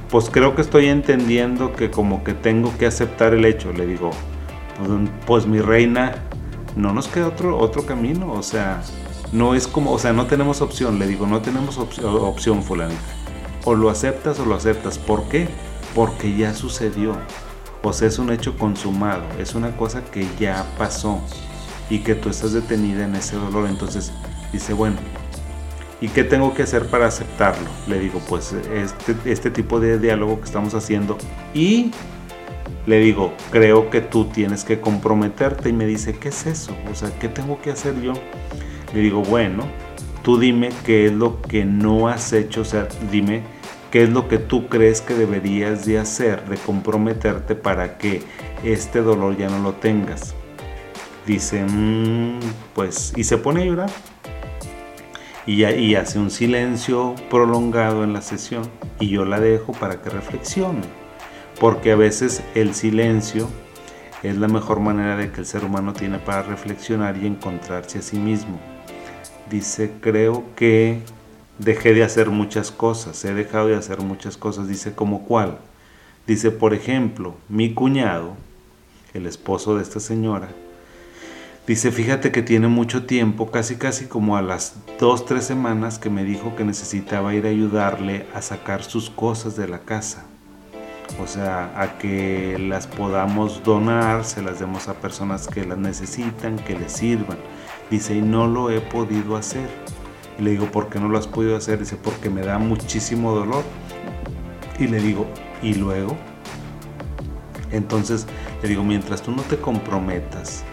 pues 0.09 0.29
creo 0.29 0.55
que 0.55 0.61
estoy 0.61 0.87
entendiendo 0.87 1.73
que 1.73 1.91
como 1.91 2.23
que 2.23 2.33
tengo 2.33 2.75
que 2.77 2.87
aceptar 2.87 3.33
el 3.33 3.45
hecho. 3.45 3.71
Le 3.73 3.85
digo, 3.85 4.11
pues, 4.77 4.89
pues 5.25 5.45
mi 5.45 5.59
reina, 5.59 6.15
no 6.75 6.93
nos 6.93 7.07
queda 7.07 7.27
otro, 7.27 7.57
otro 7.57 7.85
camino. 7.85 8.31
O 8.31 8.43
sea, 8.43 8.81
no 9.31 9.55
es 9.55 9.67
como, 9.67 9.91
o 9.91 9.99
sea, 9.99 10.13
no 10.13 10.25
tenemos 10.25 10.61
opción, 10.61 10.99
le 10.99 11.07
digo, 11.07 11.27
no 11.27 11.41
tenemos 11.41 11.77
opción, 11.77 12.15
opción 12.15 12.63
fulanita. 12.63 12.99
O 13.65 13.75
lo 13.75 13.89
aceptas 13.89 14.39
o 14.39 14.45
lo 14.45 14.55
aceptas. 14.55 14.97
¿Por 14.97 15.27
qué? 15.29 15.49
Porque 15.93 16.35
ya 16.35 16.53
sucedió. 16.53 17.17
O 17.83 17.93
sea, 17.93 18.07
es 18.07 18.19
un 18.19 18.31
hecho 18.31 18.57
consumado, 18.57 19.23
es 19.37 19.55
una 19.55 19.75
cosa 19.77 20.03
que 20.03 20.27
ya 20.39 20.65
pasó 20.77 21.21
y 21.89 21.99
que 21.99 22.15
tú 22.15 22.29
estás 22.29 22.53
detenida 22.53 23.05
en 23.05 23.15
ese 23.15 23.35
dolor. 23.35 23.69
Entonces 23.69 24.11
dice, 24.51 24.73
bueno, 24.73 24.97
¿y 26.01 26.09
qué 26.09 26.23
tengo 26.23 26.53
que 26.53 26.63
hacer 26.63 26.87
para 26.87 27.07
aceptarlo? 27.07 27.69
Le 27.87 27.99
digo, 27.99 28.21
pues 28.27 28.53
este, 28.53 29.15
este 29.25 29.51
tipo 29.51 29.79
de 29.79 29.99
diálogo 29.99 30.39
que 30.39 30.45
estamos 30.45 30.73
haciendo 30.73 31.17
y 31.53 31.91
le 32.85 32.99
digo, 32.99 33.33
creo 33.51 33.89
que 33.89 34.01
tú 34.01 34.25
tienes 34.25 34.63
que 34.63 34.81
comprometerte 34.81 35.69
y 35.69 35.73
me 35.73 35.85
dice, 35.85 36.17
¿qué 36.17 36.29
es 36.29 36.45
eso? 36.47 36.75
O 36.91 36.95
sea, 36.95 37.11
¿qué 37.19 37.27
tengo 37.27 37.61
que 37.61 37.71
hacer 37.71 38.01
yo? 38.01 38.13
Le 38.93 39.01
digo, 39.01 39.21
bueno, 39.21 39.65
tú 40.23 40.39
dime 40.39 40.69
qué 40.85 41.05
es 41.07 41.11
lo 41.11 41.41
que 41.41 41.65
no 41.65 42.07
has 42.07 42.33
hecho, 42.33 42.61
o 42.61 42.65
sea, 42.65 42.87
dime 43.11 43.43
qué 43.91 44.03
es 44.03 44.09
lo 44.09 44.27
que 44.27 44.37
tú 44.37 44.67
crees 44.67 45.01
que 45.01 45.13
deberías 45.13 45.85
de 45.85 45.99
hacer, 45.99 46.47
de 46.47 46.57
comprometerte 46.57 47.55
para 47.55 47.97
que 47.97 48.21
este 48.63 49.01
dolor 49.01 49.37
ya 49.37 49.49
no 49.49 49.59
lo 49.59 49.73
tengas. 49.73 50.35
Dice, 51.25 51.63
mm, 51.63 52.39
pues, 52.73 53.13
y 53.15 53.23
se 53.23 53.37
pone 53.37 53.63
a 53.63 53.65
llorar. 53.65 53.89
Y, 55.45 55.65
y 55.65 55.95
hace 55.95 56.19
un 56.19 56.29
silencio 56.29 57.15
prolongado 57.29 58.03
en 58.03 58.13
la 58.13 58.21
sesión 58.21 58.63
y 58.99 59.09
yo 59.09 59.25
la 59.25 59.39
dejo 59.39 59.73
para 59.73 60.01
que 60.01 60.09
reflexione. 60.09 60.81
Porque 61.59 61.91
a 61.91 61.95
veces 61.95 62.43
el 62.55 62.73
silencio 62.73 63.47
es 64.23 64.37
la 64.37 64.47
mejor 64.47 64.79
manera 64.79 65.15
de 65.15 65.31
que 65.31 65.41
el 65.41 65.45
ser 65.45 65.63
humano 65.63 65.93
tiene 65.93 66.19
para 66.19 66.43
reflexionar 66.43 67.17
y 67.17 67.25
encontrarse 67.25 67.99
a 67.99 68.01
sí 68.01 68.17
mismo. 68.17 68.59
Dice, 69.49 69.91
creo 70.01 70.43
que 70.55 70.99
dejé 71.57 71.93
de 71.93 72.03
hacer 72.03 72.29
muchas 72.29 72.71
cosas, 72.71 73.23
he 73.25 73.33
dejado 73.33 73.67
de 73.67 73.75
hacer 73.75 73.99
muchas 74.01 74.37
cosas. 74.37 74.67
Dice, 74.67 74.93
¿como 74.93 75.25
cuál? 75.25 75.57
Dice, 76.27 76.51
por 76.51 76.73
ejemplo, 76.73 77.35
mi 77.47 77.73
cuñado, 77.73 78.35
el 79.13 79.25
esposo 79.25 79.75
de 79.75 79.83
esta 79.83 79.99
señora, 79.99 80.49
dice, 81.65 81.91
fíjate 81.91 82.31
que 82.31 82.43
tiene 82.43 82.67
mucho 82.67 83.05
tiempo, 83.05 83.49
casi 83.49 83.75
casi 83.75 84.05
como 84.05 84.37
a 84.37 84.41
las 84.41 84.75
dos, 84.99 85.25
tres 85.25 85.45
semanas 85.45 85.97
que 85.97 86.09
me 86.09 86.23
dijo 86.23 86.55
que 86.55 86.63
necesitaba 86.63 87.33
ir 87.33 87.45
a 87.45 87.49
ayudarle 87.49 88.27
a 88.33 88.41
sacar 88.41 88.83
sus 88.83 89.09
cosas 89.09 89.55
de 89.55 89.67
la 89.67 89.79
casa. 89.79 90.25
O 91.19 91.25
sea, 91.25 91.73
a 91.75 91.97
que 91.97 92.57
las 92.59 92.85
podamos 92.85 93.63
donar, 93.63 94.23
se 94.23 94.43
las 94.43 94.59
demos 94.59 94.87
a 94.87 94.93
personas 94.93 95.47
que 95.47 95.65
las 95.65 95.79
necesitan, 95.79 96.57
que 96.57 96.77
les 96.77 96.91
sirvan. 96.91 97.39
Dice, 97.89 98.15
y 98.15 98.21
no 98.21 98.47
lo 98.47 98.69
he 98.69 98.81
podido 98.81 99.35
hacer. 99.35 99.69
Y 100.37 100.43
le 100.43 100.51
digo, 100.51 100.65
¿por 100.67 100.89
qué 100.89 100.99
no 100.99 101.09
lo 101.09 101.17
has 101.17 101.27
podido 101.27 101.55
hacer? 101.55 101.79
Dice, 101.79 101.95
porque 101.95 102.29
me 102.29 102.41
da 102.41 102.57
muchísimo 102.59 103.33
dolor. 103.33 103.63
Y 104.77 104.87
le 104.87 104.99
digo, 104.99 105.27
¿y 105.61 105.73
luego? 105.73 106.15
Entonces 107.71 108.25
le 108.61 108.69
digo, 108.69 108.83
mientras 108.83 109.21
tú 109.21 109.31
no 109.31 109.41
te 109.43 109.57
comprometas, 109.57 110.63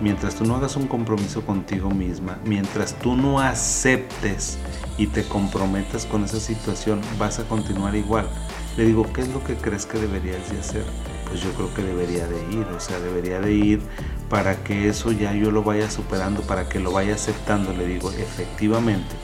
mientras 0.00 0.34
tú 0.34 0.44
no 0.44 0.56
hagas 0.56 0.76
un 0.76 0.86
compromiso 0.86 1.42
contigo 1.44 1.90
misma, 1.90 2.38
mientras 2.44 2.94
tú 2.94 3.16
no 3.16 3.40
aceptes 3.40 4.58
y 4.98 5.06
te 5.06 5.24
comprometas 5.24 6.06
con 6.06 6.24
esa 6.24 6.40
situación, 6.40 7.00
vas 7.18 7.38
a 7.38 7.44
continuar 7.44 7.94
igual. 7.94 8.28
Le 8.76 8.84
digo, 8.84 9.10
¿qué 9.12 9.22
es 9.22 9.28
lo 9.28 9.42
que 9.44 9.54
crees 9.54 9.86
que 9.86 9.98
deberías 9.98 10.50
de 10.50 10.58
hacer? 10.58 10.84
Pues 11.28 11.42
yo 11.42 11.50
creo 11.52 11.72
que 11.74 11.82
debería 11.82 12.26
de 12.26 12.38
ir, 12.54 12.66
o 12.74 12.80
sea, 12.80 12.98
debería 13.00 13.40
de 13.40 13.52
ir 13.52 13.80
para 14.28 14.62
que 14.62 14.88
eso 14.88 15.12
ya 15.12 15.32
yo 15.32 15.50
lo 15.50 15.62
vaya 15.62 15.90
superando, 15.90 16.42
para 16.42 16.68
que 16.68 16.80
lo 16.80 16.92
vaya 16.92 17.14
aceptando. 17.14 17.72
Le 17.72 17.86
digo, 17.86 18.10
efectivamente, 18.12 19.14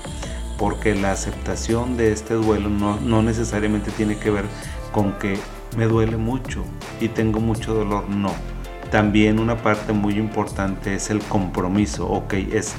porque 0.58 0.94
la 0.94 1.12
aceptación 1.12 1.96
de 1.96 2.12
este 2.12 2.34
duelo 2.34 2.68
no, 2.68 3.00
no 3.00 3.22
necesariamente 3.22 3.90
tiene 3.90 4.18
que 4.18 4.30
ver 4.30 4.44
con 4.92 5.18
que 5.18 5.38
me 5.76 5.86
duele 5.86 6.16
mucho 6.16 6.64
y 7.00 7.08
tengo 7.08 7.40
mucho 7.40 7.74
dolor, 7.74 8.08
no. 8.08 8.32
También 8.90 9.38
una 9.38 9.56
parte 9.56 9.92
muy 9.92 10.14
importante 10.14 10.94
es 10.94 11.08
el 11.08 11.20
compromiso, 11.20 12.06
ok, 12.08 12.34
es 12.52 12.74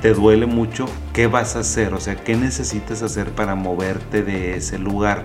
te 0.00 0.12
duele 0.12 0.46
mucho, 0.46 0.86
¿qué 1.12 1.26
vas 1.26 1.56
a 1.56 1.60
hacer? 1.60 1.94
O 1.94 2.00
sea, 2.00 2.16
¿qué 2.16 2.36
necesitas 2.36 3.02
hacer 3.02 3.30
para 3.30 3.54
moverte 3.54 4.22
de 4.22 4.56
ese 4.56 4.78
lugar? 4.78 5.24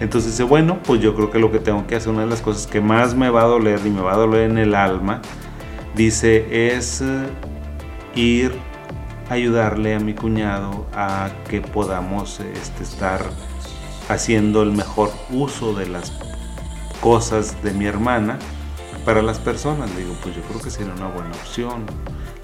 Entonces 0.00 0.32
dice, 0.32 0.44
bueno, 0.44 0.78
pues 0.84 1.00
yo 1.00 1.14
creo 1.14 1.30
que 1.30 1.38
lo 1.38 1.50
que 1.50 1.58
tengo 1.58 1.86
que 1.86 1.96
hacer, 1.96 2.12
una 2.12 2.22
de 2.22 2.28
las 2.28 2.40
cosas 2.40 2.66
que 2.66 2.80
más 2.80 3.14
me 3.14 3.30
va 3.30 3.42
a 3.42 3.46
doler 3.46 3.80
y 3.84 3.90
me 3.90 4.00
va 4.00 4.12
a 4.12 4.16
doler 4.16 4.50
en 4.50 4.58
el 4.58 4.74
alma, 4.74 5.20
dice, 5.96 6.74
es 6.74 7.00
eh, 7.00 7.26
ir 8.14 8.52
a 9.28 9.34
ayudarle 9.34 9.94
a 9.94 10.00
mi 10.00 10.14
cuñado 10.14 10.86
a 10.94 11.30
que 11.48 11.60
podamos 11.60 12.40
este, 12.40 12.84
estar 12.84 13.22
haciendo 14.08 14.62
el 14.62 14.72
mejor 14.72 15.10
uso 15.30 15.74
de 15.74 15.86
las 15.88 16.12
cosas 17.00 17.62
de 17.62 17.72
mi 17.72 17.86
hermana 17.86 18.38
para 19.04 19.22
las 19.22 19.38
personas. 19.38 19.90
Le 19.94 20.02
digo, 20.02 20.14
pues 20.22 20.36
yo 20.36 20.42
creo 20.42 20.60
que 20.60 20.70
sería 20.70 20.92
una 20.92 21.08
buena 21.08 21.30
opción. 21.30 21.84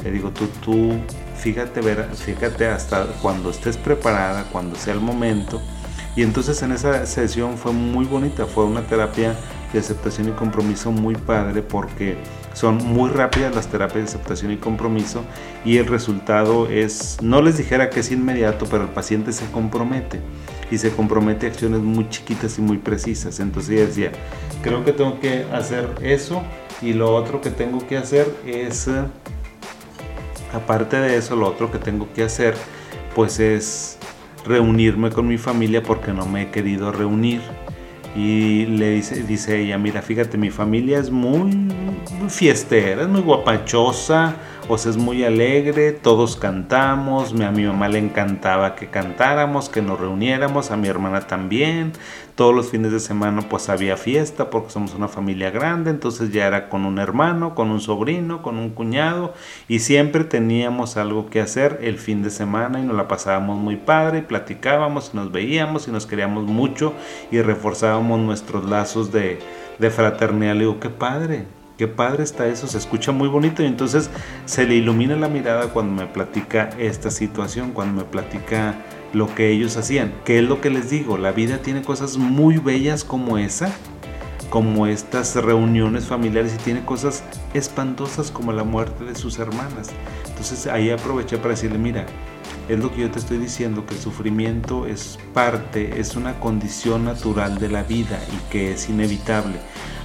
Le 0.03 0.11
digo, 0.11 0.31
tú, 0.31 0.47
tú, 0.62 0.99
fíjate, 1.37 1.81
ver, 1.81 2.09
fíjate 2.14 2.67
hasta 2.67 3.07
cuando 3.23 3.51
estés 3.51 3.77
preparada, 3.77 4.45
cuando 4.51 4.77
sea 4.77 4.95
el 4.95 5.01
momento. 5.01 5.62
Y 6.16 6.22
entonces 6.22 6.62
en 6.62 6.72
esa 6.72 7.07
sesión 7.07 7.59
fue 7.59 7.72
muy 7.72 8.05
bonita, 8.05 8.46
fue 8.46 8.64
una 8.64 8.83
terapia 8.83 9.35
de 9.72 9.81
aceptación 9.81 10.29
y 10.29 10.33
compromiso 10.33 10.92
muy 10.92 11.16
padre 11.16 11.61
porque 11.62 12.16
son 12.53 12.77
muy 12.77 13.11
rápidas 13.11 13.55
las 13.55 13.66
terapias 13.66 14.05
de 14.05 14.11
aceptación 14.11 14.53
y 14.53 14.57
compromiso 14.57 15.24
y 15.64 15.79
el 15.79 15.87
resultado 15.87 16.68
es, 16.68 17.18
no 17.20 17.42
les 17.42 17.59
dijera 17.59 17.90
que 17.90 18.00
es 18.00 18.12
inmediato, 18.12 18.66
pero 18.70 18.85
el 18.85 18.90
paciente 18.90 19.33
se 19.33 19.50
compromete. 19.50 20.20
y 20.70 20.79
se 20.79 20.90
compromete 20.90 21.46
a 21.46 21.50
acciones 21.50 21.81
muy 21.81 22.09
chiquitas 22.09 22.59
y 22.59 22.62
muy 22.62 22.79
precisas. 22.79 23.38
Entonces 23.38 23.70
ella 23.72 23.87
decía, 23.87 24.12
creo 24.62 24.85
que 24.85 24.92
tengo 24.92 25.20
que 25.20 25.44
hacer 25.53 25.88
eso 26.03 26.42
y 26.81 26.94
lo 26.94 27.14
otro 27.14 27.40
que 27.40 27.50
tengo 27.50 27.87
que 27.87 27.98
hacer 27.98 28.35
es, 28.46 28.88
eh, 28.88 29.05
aparte 30.53 30.96
de 30.96 31.16
eso, 31.16 31.37
lo 31.37 31.48
otro 31.48 31.70
que 31.70 31.79
tengo 31.79 32.09
que 32.12 32.24
hacer 32.24 32.55
pues 33.14 33.38
es 33.38 33.98
reunirme 34.44 35.11
con 35.11 35.26
mi 35.26 35.38
familia 35.38 35.83
porque 35.83 36.12
no 36.12 36.26
me 36.26 36.42
he 36.42 36.50
querido 36.50 36.92
reunir. 36.92 37.40
Y 38.16 38.66
le 38.66 38.90
dice, 38.90 39.24
dice 39.24 39.61
ella, 39.61 39.76
mira, 39.76 40.00
fíjate, 40.00 40.38
mi 40.38 40.50
familia 40.50 41.00
es 41.00 41.11
muy, 41.11 41.50
muy 41.50 42.30
fiestera, 42.30 43.02
es 43.02 43.09
muy 43.09 43.22
guapachosa, 43.22 44.37
o 44.68 44.78
sea, 44.78 44.92
es 44.92 44.96
muy 44.96 45.24
alegre, 45.24 45.90
todos 45.90 46.37
cantamos, 46.37 47.33
a 47.33 47.50
mi 47.50 47.64
mamá 47.64 47.88
le 47.88 47.98
encantaba 47.98 48.76
que 48.76 48.87
cantáramos, 48.87 49.68
que 49.68 49.83
nos 49.83 49.98
reuniéramos, 49.98 50.70
a 50.70 50.76
mi 50.76 50.87
hermana 50.87 51.22
también, 51.22 51.92
todos 52.35 52.55
los 52.55 52.70
fines 52.70 52.90
de 52.90 53.01
semana 53.01 53.42
pues 53.49 53.68
había 53.68 53.97
fiesta 53.97 54.51
porque 54.51 54.70
somos 54.70 54.94
una 54.94 55.09
familia 55.09 55.51
grande, 55.51 55.90
entonces 55.90 56.33
ya 56.33 56.47
era 56.47 56.68
con 56.68 56.85
un 56.85 56.99
hermano, 56.99 57.55
con 57.55 57.70
un 57.70 57.81
sobrino, 57.81 58.42
con 58.42 58.59
un 58.59 58.70
cuñado 58.70 59.35
y 59.68 59.79
siempre 59.79 60.25
teníamos 60.25 60.97
algo 60.97 61.31
que 61.31 61.40
hacer 61.40 61.79
el 61.83 61.99
fin 61.99 62.23
de 62.23 62.31
semana 62.31 62.81
y 62.81 62.85
nos 62.85 62.97
la 62.97 63.07
pasábamos 63.07 63.59
muy 63.59 63.77
padre 63.77 64.18
y 64.18 64.23
platicábamos 64.23 65.11
y 65.12 65.16
nos 65.16 65.31
veíamos 65.31 65.87
y 65.87 65.92
nos 65.92 66.07
queríamos 66.07 66.44
mucho 66.44 66.92
y 67.31 67.40
reforzábamos 67.40 68.18
nuestros 68.20 68.68
lazos 68.68 69.12
de, 69.12 69.38
de 69.79 69.90
fraternidad. 69.90 70.55
Le 70.55 70.61
digo, 70.61 70.81
qué 70.81 70.90
padre, 70.90 71.47
Qué 71.77 71.88
padre 71.88 72.23
está 72.23 72.47
eso, 72.47 72.68
se 72.68 72.79
escucha 72.79 73.11
muy 73.11 73.27
bonito 73.27 73.61
y 73.64 73.66
entonces 73.66 74.09
se 74.44 74.64
le 74.64 74.77
ilumina 74.77 75.16
la 75.16 75.27
mirada 75.27 75.73
cuando 75.73 75.92
me 75.92 76.07
platica 76.09 76.70
esta 76.79 77.11
situación, 77.11 77.73
cuando 77.73 78.05
me 78.05 78.09
platica 78.09 78.77
lo 79.14 79.35
que 79.35 79.50
ellos 79.50 79.77
hacían. 79.77 80.12
¿Qué 80.24 80.38
es 80.38 80.44
lo 80.44 80.61
que 80.61 80.70
les 80.70 80.90
digo? 80.90 81.16
La 81.18 81.33
vida 81.33 81.59
tiene 81.59 81.83
cosas 81.83 82.18
muy 82.18 82.59
bellas 82.59 83.05
como 83.05 83.38
esa, 83.38 83.72
como 84.50 84.87
estas 84.87 85.35
reuniones 85.37 86.07
familiares 86.07 86.55
y 86.55 86.62
tiene 86.62 86.85
cosas 86.85 87.24
espantosas 87.55 88.31
como 88.31 88.53
la 88.53 88.64
muerte 88.64 89.05
de 89.05 89.14
sus 89.14 89.38
hermanas. 89.38 89.90
Entonces 90.29 90.66
ahí 90.66 90.90
aproveché 90.90 91.38
para 91.38 91.50
decirle, 91.50 91.79
mira, 91.79 92.07
es 92.68 92.79
lo 92.79 92.90
que 92.90 93.03
yo 93.03 93.11
te 93.11 93.18
estoy 93.18 93.38
diciendo, 93.38 93.85
que 93.87 93.94
el 93.94 94.00
sufrimiento 94.00 94.87
es 94.87 95.18
parte, 95.33 96.00
es 96.00 96.16
una 96.16 96.40
condición 96.40 97.05
natural 97.05 97.59
de 97.59 97.68
la 97.68 97.83
vida 97.83 98.18
y 98.33 98.50
que 98.50 98.72
es 98.72 98.88
inevitable. 98.88 99.57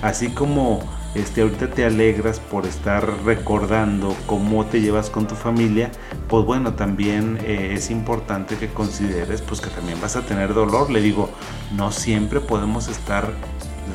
Así 0.02 0.30
como 0.30 0.82
este, 1.16 1.42
ahorita 1.42 1.72
te 1.72 1.86
alegras 1.86 2.40
por 2.40 2.66
estar 2.66 3.24
recordando 3.26 4.16
cómo 4.28 4.66
te 4.66 4.80
llevas 4.82 5.10
con 5.10 5.28
tu 5.28 5.36
familia, 5.36 5.92
pues 6.28 6.46
bueno, 6.46 6.74
también 6.74 7.40
eh, 7.44 7.72
es 7.74 7.90
importante 7.90 8.58
que 8.58 8.68
consideres 8.68 9.42
pues 9.42 9.62
que 9.62 9.70
también 9.70 10.00
vas 10.02 10.16
a 10.16 10.22
tener 10.22 10.54
dolor. 10.54 10.92
Le 10.92 11.02
digo, 11.02 11.30
no 11.76 11.92
siempre 11.92 12.40
podemos 12.40 12.88
estar 12.88 13.32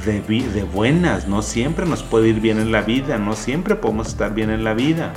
de, 0.05 0.21
de 0.21 0.63
buenas, 0.65 1.29
no 1.29 1.43
siempre 1.43 1.87
nos 1.87 2.03
puede 2.03 2.29
ir 2.29 2.41
bien 2.41 2.59
en 2.59 2.73
la 2.73 2.83
vida, 2.83 3.17
no 3.19 3.35
siempre 3.35 3.77
podemos 3.77 4.09
estar 4.09 4.35
bien 4.35 4.51
en 4.51 4.65
la 4.65 4.75
vida, 4.75 5.13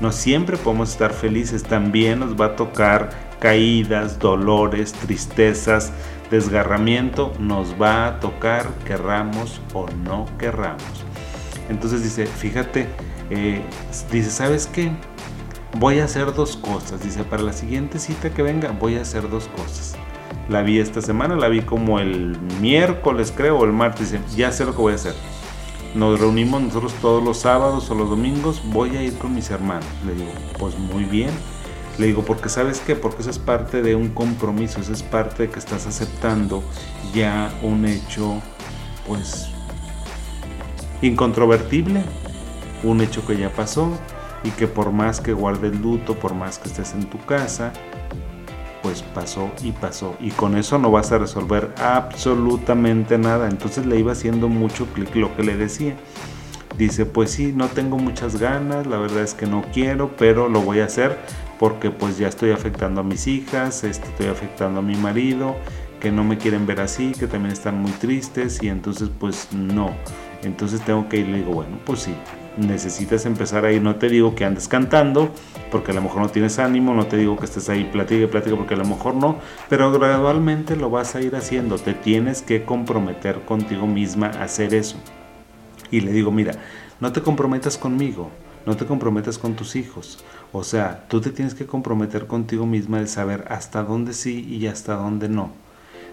no 0.00 0.12
siempre 0.12 0.56
podemos 0.56 0.90
estar 0.90 1.12
felices, 1.12 1.62
también 1.62 2.20
nos 2.20 2.40
va 2.40 2.46
a 2.46 2.56
tocar 2.56 3.10
caídas, 3.38 4.18
dolores, 4.18 4.94
tristezas, 4.94 5.92
desgarramiento, 6.30 7.32
nos 7.38 7.80
va 7.80 8.06
a 8.06 8.20
tocar, 8.20 8.66
querramos 8.86 9.60
o 9.74 9.86
no 10.04 10.26
querramos. 10.38 11.04
Entonces 11.68 12.02
dice, 12.02 12.26
fíjate, 12.26 12.86
eh, 13.30 13.62
dice, 14.10 14.30
¿sabes 14.30 14.66
qué? 14.66 14.90
Voy 15.78 15.98
a 15.98 16.04
hacer 16.04 16.34
dos 16.34 16.56
cosas. 16.56 17.02
Dice, 17.02 17.24
para 17.24 17.42
la 17.42 17.52
siguiente 17.52 17.98
cita 17.98 18.30
que 18.30 18.42
venga, 18.42 18.70
voy 18.72 18.96
a 18.96 19.02
hacer 19.02 19.28
dos 19.28 19.48
cosas. 19.48 19.96
La 20.48 20.62
vi 20.62 20.78
esta 20.78 21.00
semana, 21.00 21.36
la 21.36 21.48
vi 21.48 21.62
como 21.62 21.98
el 21.98 22.38
miércoles, 22.60 23.32
creo, 23.34 23.58
o 23.58 23.64
el 23.64 23.72
martes. 23.72 24.12
Dice, 24.12 24.22
ya 24.36 24.52
sé 24.52 24.64
lo 24.64 24.72
que 24.72 24.78
voy 24.78 24.92
a 24.92 24.96
hacer. 24.96 25.14
Nos 25.94 26.20
reunimos 26.20 26.60
nosotros 26.60 26.92
todos 27.00 27.22
los 27.22 27.38
sábados 27.38 27.90
o 27.90 27.94
los 27.94 28.10
domingos. 28.10 28.62
Voy 28.66 28.96
a 28.96 29.02
ir 29.02 29.16
con 29.18 29.34
mis 29.34 29.50
hermanos. 29.50 29.86
Le 30.06 30.14
digo, 30.14 30.32
pues 30.58 30.78
muy 30.78 31.04
bien. 31.04 31.30
Le 31.98 32.08
digo, 32.08 32.22
porque 32.24 32.48
sabes 32.48 32.80
qué, 32.80 32.96
porque 32.96 33.22
eso 33.22 33.30
es 33.30 33.38
parte 33.38 33.80
de 33.80 33.94
un 33.94 34.08
compromiso, 34.08 34.80
eso 34.80 34.92
es 34.92 35.04
parte 35.04 35.44
de 35.44 35.50
que 35.50 35.60
estás 35.60 35.86
aceptando 35.86 36.64
ya 37.14 37.52
un 37.62 37.84
hecho, 37.84 38.42
pues 39.06 39.53
incontrovertible, 41.02 42.02
un 42.82 43.00
hecho 43.00 43.26
que 43.26 43.36
ya 43.36 43.50
pasó 43.50 43.90
y 44.42 44.50
que 44.50 44.66
por 44.66 44.92
más 44.92 45.20
que 45.20 45.32
guarde 45.32 45.68
el 45.68 45.80
luto, 45.80 46.14
por 46.14 46.34
más 46.34 46.58
que 46.58 46.68
estés 46.68 46.92
en 46.94 47.04
tu 47.04 47.18
casa, 47.24 47.72
pues 48.82 49.02
pasó 49.02 49.50
y 49.62 49.72
pasó. 49.72 50.14
Y 50.20 50.30
con 50.30 50.56
eso 50.56 50.78
no 50.78 50.90
vas 50.90 51.10
a 51.12 51.18
resolver 51.18 51.74
absolutamente 51.78 53.16
nada. 53.16 53.48
Entonces 53.48 53.86
le 53.86 53.98
iba 53.98 54.12
haciendo 54.12 54.48
mucho 54.48 54.86
clic 54.86 55.14
lo 55.16 55.34
que 55.34 55.42
le 55.42 55.56
decía. 55.56 55.96
Dice, 56.76 57.06
pues 57.06 57.30
sí, 57.30 57.52
no 57.54 57.68
tengo 57.68 57.98
muchas 57.98 58.38
ganas, 58.40 58.86
la 58.86 58.98
verdad 58.98 59.22
es 59.22 59.32
que 59.32 59.46
no 59.46 59.64
quiero, 59.72 60.10
pero 60.18 60.48
lo 60.48 60.60
voy 60.60 60.80
a 60.80 60.86
hacer 60.86 61.16
porque 61.58 61.90
pues 61.90 62.18
ya 62.18 62.28
estoy 62.28 62.50
afectando 62.50 63.00
a 63.00 63.04
mis 63.04 63.26
hijas, 63.26 63.84
este, 63.84 64.08
estoy 64.08 64.26
afectando 64.26 64.80
a 64.80 64.82
mi 64.82 64.96
marido, 64.96 65.54
que 66.00 66.10
no 66.10 66.24
me 66.24 66.36
quieren 66.36 66.66
ver 66.66 66.80
así, 66.80 67.12
que 67.12 67.26
también 67.26 67.52
están 67.52 67.80
muy 67.80 67.92
tristes 67.92 68.62
y 68.62 68.68
entonces 68.68 69.08
pues 69.18 69.48
no. 69.52 69.94
Entonces 70.44 70.80
tengo 70.82 71.08
que 71.08 71.18
ir 71.18 71.28
le 71.28 71.38
digo, 71.38 71.52
bueno, 71.52 71.78
pues 71.84 72.00
sí, 72.00 72.14
necesitas 72.56 73.26
empezar 73.26 73.64
ahí. 73.64 73.80
No 73.80 73.96
te 73.96 74.08
digo 74.08 74.34
que 74.34 74.44
andes 74.44 74.68
cantando, 74.68 75.30
porque 75.70 75.92
a 75.92 75.94
lo 75.94 76.02
mejor 76.02 76.22
no 76.22 76.28
tienes 76.28 76.58
ánimo, 76.58 76.94
no 76.94 77.06
te 77.06 77.16
digo 77.16 77.36
que 77.36 77.44
estés 77.44 77.68
ahí 77.68 77.84
platique, 77.84 78.28
platique, 78.28 78.56
porque 78.56 78.74
a 78.74 78.78
lo 78.78 78.84
mejor 78.84 79.14
no, 79.14 79.38
pero 79.68 79.90
gradualmente 79.92 80.76
lo 80.76 80.90
vas 80.90 81.14
a 81.14 81.20
ir 81.20 81.36
haciendo. 81.36 81.78
Te 81.78 81.94
tienes 81.94 82.42
que 82.42 82.64
comprometer 82.64 83.40
contigo 83.44 83.86
misma 83.86 84.28
a 84.28 84.44
hacer 84.44 84.74
eso. 84.74 84.96
Y 85.90 86.00
le 86.00 86.12
digo, 86.12 86.30
mira, 86.30 86.52
no 87.00 87.12
te 87.12 87.22
comprometas 87.22 87.78
conmigo, 87.78 88.30
no 88.66 88.76
te 88.76 88.86
comprometas 88.86 89.38
con 89.38 89.54
tus 89.54 89.76
hijos. 89.76 90.24
O 90.52 90.64
sea, 90.64 91.06
tú 91.08 91.20
te 91.20 91.30
tienes 91.30 91.54
que 91.54 91.66
comprometer 91.66 92.26
contigo 92.26 92.66
misma 92.66 93.00
de 93.00 93.06
saber 93.06 93.44
hasta 93.48 93.82
dónde 93.82 94.12
sí 94.12 94.44
y 94.48 94.66
hasta 94.66 94.94
dónde 94.94 95.28
no. 95.28 95.52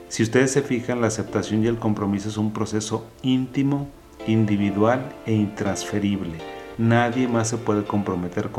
Si 0.10 0.24
ustedes 0.24 0.52
se 0.52 0.62
fijan, 0.62 1.00
la 1.00 1.08
aceptación 1.08 1.64
y 1.64 1.68
el 1.68 1.78
compromiso 1.78 2.28
es 2.28 2.38
un 2.38 2.52
proceso 2.52 3.08
íntimo, 3.22 3.88
individual 4.28 5.14
e 5.26 5.34
intransferible. 5.34 6.38
Nadie 6.78 7.28
más 7.28 7.50
se 7.50 7.58
puede 7.58 7.84
comprometer 7.84 8.50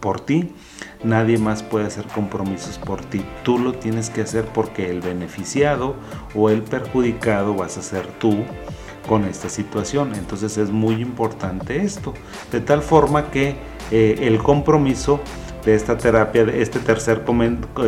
por 0.00 0.20
ti, 0.20 0.52
nadie 1.04 1.36
más 1.36 1.62
puede 1.62 1.86
hacer 1.86 2.06
compromisos 2.06 2.78
por 2.78 3.04
ti. 3.04 3.22
Tú 3.42 3.58
lo 3.58 3.74
tienes 3.74 4.08
que 4.08 4.22
hacer 4.22 4.44
porque 4.46 4.90
el 4.90 5.00
beneficiado 5.00 5.94
o 6.34 6.48
el 6.48 6.62
perjudicado 6.62 7.54
vas 7.54 7.76
a 7.76 7.82
ser 7.82 8.06
tú 8.18 8.44
con 9.08 9.24
esta 9.24 9.48
situación. 9.48 10.14
Entonces 10.14 10.56
es 10.58 10.70
muy 10.70 10.94
importante 10.94 11.82
esto. 11.82 12.14
De 12.52 12.60
tal 12.60 12.82
forma 12.82 13.30
que 13.30 13.56
eh, 13.90 14.20
el 14.22 14.38
compromiso 14.38 15.20
de 15.64 15.74
esta 15.74 15.98
terapia, 15.98 16.44
de 16.44 16.62
este 16.62 16.78
tercer, 16.78 17.24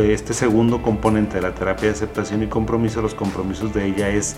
este 0.03 0.33
segundo 0.33 0.81
componente 0.81 1.35
de 1.35 1.41
la 1.41 1.55
terapia 1.55 1.87
de 1.87 1.95
aceptación 1.95 2.43
y 2.43 2.47
compromiso, 2.47 3.01
los 3.01 3.15
compromisos 3.15 3.73
de 3.73 3.85
ella 3.85 4.09
es 4.09 4.35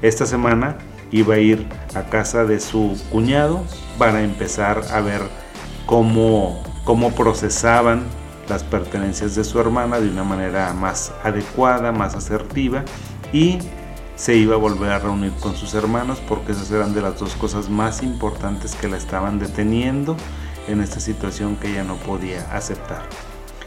esta 0.00 0.24
semana 0.26 0.78
iba 1.10 1.34
a 1.34 1.38
ir 1.38 1.66
a 1.94 2.02
casa 2.04 2.44
de 2.44 2.60
su 2.60 2.96
cuñado 3.10 3.64
para 3.98 4.22
empezar 4.22 4.82
a 4.90 5.00
ver 5.00 5.22
cómo, 5.86 6.62
cómo 6.84 7.12
procesaban 7.12 8.04
las 8.48 8.62
pertenencias 8.62 9.34
de 9.34 9.44
su 9.44 9.60
hermana 9.60 10.00
de 10.00 10.08
una 10.08 10.24
manera 10.24 10.72
más 10.72 11.12
adecuada, 11.22 11.92
más 11.92 12.14
asertiva 12.14 12.84
y 13.32 13.58
se 14.16 14.36
iba 14.36 14.54
a 14.54 14.58
volver 14.58 14.90
a 14.90 14.98
reunir 14.98 15.32
con 15.40 15.54
sus 15.54 15.74
hermanos 15.74 16.20
porque 16.28 16.52
esas 16.52 16.70
eran 16.70 16.94
de 16.94 17.02
las 17.02 17.18
dos 17.18 17.34
cosas 17.34 17.68
más 17.68 18.02
importantes 18.02 18.74
que 18.74 18.88
la 18.88 18.96
estaban 18.96 19.38
deteniendo 19.38 20.16
en 20.66 20.80
esta 20.80 21.00
situación 21.00 21.56
que 21.56 21.70
ella 21.70 21.84
no 21.84 21.96
podía 21.96 22.50
aceptar. 22.52 23.02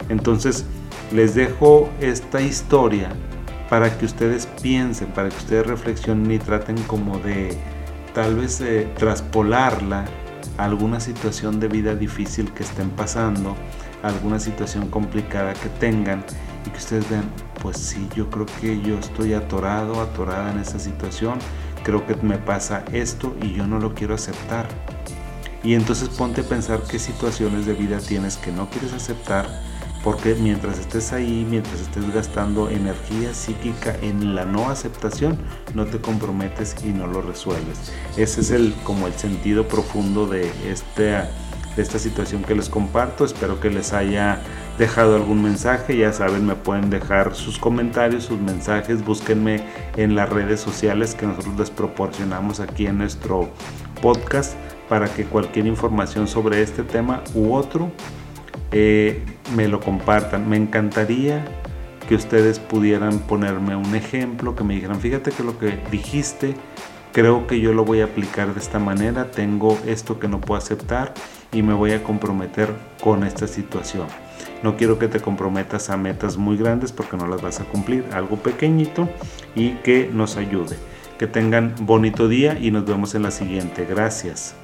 Entonces 0.08 0.64
les 1.12 1.34
dejo 1.34 1.88
esta 2.00 2.40
historia 2.40 3.10
para 3.72 3.96
que 3.96 4.04
ustedes 4.04 4.46
piensen, 4.60 5.08
para 5.12 5.30
que 5.30 5.36
ustedes 5.38 5.66
reflexionen 5.66 6.30
y 6.30 6.38
traten 6.38 6.76
como 6.82 7.16
de 7.20 7.56
tal 8.12 8.34
vez 8.34 8.60
eh, 8.60 8.86
traspolarla 8.98 10.04
alguna 10.58 11.00
situación 11.00 11.58
de 11.58 11.68
vida 11.68 11.94
difícil 11.94 12.52
que 12.52 12.64
estén 12.64 12.90
pasando, 12.90 13.56
alguna 14.02 14.38
situación 14.40 14.88
complicada 14.88 15.54
que 15.54 15.70
tengan 15.80 16.22
y 16.66 16.68
que 16.68 16.76
ustedes 16.76 17.08
vean, 17.08 17.24
pues 17.62 17.78
sí, 17.78 18.06
yo 18.14 18.28
creo 18.28 18.44
que 18.60 18.78
yo 18.82 18.98
estoy 18.98 19.32
atorado, 19.32 20.02
atorada 20.02 20.52
en 20.52 20.58
esa 20.58 20.78
situación, 20.78 21.38
creo 21.82 22.06
que 22.06 22.14
me 22.16 22.36
pasa 22.36 22.84
esto 22.92 23.34
y 23.40 23.54
yo 23.54 23.66
no 23.66 23.78
lo 23.78 23.94
quiero 23.94 24.14
aceptar. 24.14 24.68
Y 25.64 25.72
entonces 25.72 26.10
ponte 26.10 26.42
a 26.42 26.44
pensar 26.44 26.82
qué 26.90 26.98
situaciones 26.98 27.64
de 27.64 27.72
vida 27.72 28.00
tienes 28.00 28.36
que 28.36 28.52
no 28.52 28.68
quieres 28.68 28.92
aceptar 28.92 29.46
porque 30.02 30.34
mientras 30.34 30.78
estés 30.78 31.12
ahí, 31.12 31.46
mientras 31.48 31.80
estés 31.80 32.12
gastando 32.12 32.68
energía 32.68 33.34
psíquica 33.34 33.96
en 34.02 34.34
la 34.34 34.44
no 34.44 34.68
aceptación, 34.68 35.38
no 35.74 35.86
te 35.86 35.98
comprometes 35.98 36.74
y 36.84 36.88
no 36.88 37.06
lo 37.06 37.22
resuelves. 37.22 37.92
Ese 38.16 38.40
es 38.40 38.50
el 38.50 38.74
como 38.84 39.06
el 39.06 39.14
sentido 39.14 39.68
profundo 39.68 40.26
de 40.26 40.50
este 40.68 41.22
de 41.76 41.82
esta 41.82 41.98
situación 41.98 42.42
que 42.42 42.54
les 42.54 42.68
comparto. 42.68 43.24
Espero 43.24 43.60
que 43.60 43.70
les 43.70 43.92
haya 43.92 44.40
dejado 44.78 45.16
algún 45.16 45.42
mensaje, 45.42 45.96
ya 45.96 46.12
saben, 46.12 46.46
me 46.46 46.54
pueden 46.54 46.90
dejar 46.90 47.34
sus 47.34 47.58
comentarios, 47.58 48.24
sus 48.24 48.40
mensajes, 48.40 49.04
búsquenme 49.04 49.64
en 49.96 50.14
las 50.14 50.28
redes 50.28 50.60
sociales 50.60 51.14
que 51.14 51.26
nosotros 51.26 51.58
les 51.58 51.70
proporcionamos 51.70 52.60
aquí 52.60 52.86
en 52.86 52.98
nuestro 52.98 53.48
podcast 54.00 54.54
para 54.88 55.08
que 55.08 55.24
cualquier 55.24 55.66
información 55.66 56.28
sobre 56.28 56.62
este 56.62 56.82
tema 56.82 57.22
u 57.34 57.54
otro 57.54 57.90
eh, 58.72 59.22
me 59.54 59.68
lo 59.68 59.80
compartan. 59.80 60.48
Me 60.48 60.56
encantaría 60.56 61.44
que 62.08 62.14
ustedes 62.14 62.58
pudieran 62.58 63.20
ponerme 63.20 63.76
un 63.76 63.94
ejemplo, 63.94 64.56
que 64.56 64.64
me 64.64 64.74
dijeran, 64.74 65.00
fíjate 65.00 65.30
que 65.30 65.42
lo 65.42 65.58
que 65.58 65.78
dijiste, 65.90 66.54
creo 67.12 67.46
que 67.46 67.60
yo 67.60 67.72
lo 67.72 67.84
voy 67.84 68.00
a 68.00 68.06
aplicar 68.06 68.52
de 68.54 68.60
esta 68.60 68.78
manera, 68.78 69.30
tengo 69.30 69.78
esto 69.86 70.18
que 70.18 70.28
no 70.28 70.40
puedo 70.40 70.58
aceptar 70.58 71.14
y 71.52 71.62
me 71.62 71.74
voy 71.74 71.92
a 71.92 72.02
comprometer 72.02 72.74
con 73.02 73.24
esta 73.24 73.46
situación. 73.46 74.06
No 74.62 74.76
quiero 74.76 74.98
que 74.98 75.08
te 75.08 75.20
comprometas 75.20 75.90
a 75.90 75.96
metas 75.96 76.36
muy 76.36 76.56
grandes 76.56 76.92
porque 76.92 77.16
no 77.16 77.26
las 77.26 77.42
vas 77.42 77.60
a 77.60 77.64
cumplir, 77.64 78.04
algo 78.12 78.36
pequeñito 78.36 79.08
y 79.54 79.70
que 79.76 80.10
nos 80.12 80.36
ayude. 80.36 80.76
Que 81.18 81.26
tengan 81.26 81.74
bonito 81.80 82.26
día 82.26 82.58
y 82.58 82.70
nos 82.70 82.84
vemos 82.84 83.14
en 83.14 83.22
la 83.22 83.30
siguiente. 83.30 83.86
Gracias. 83.88 84.56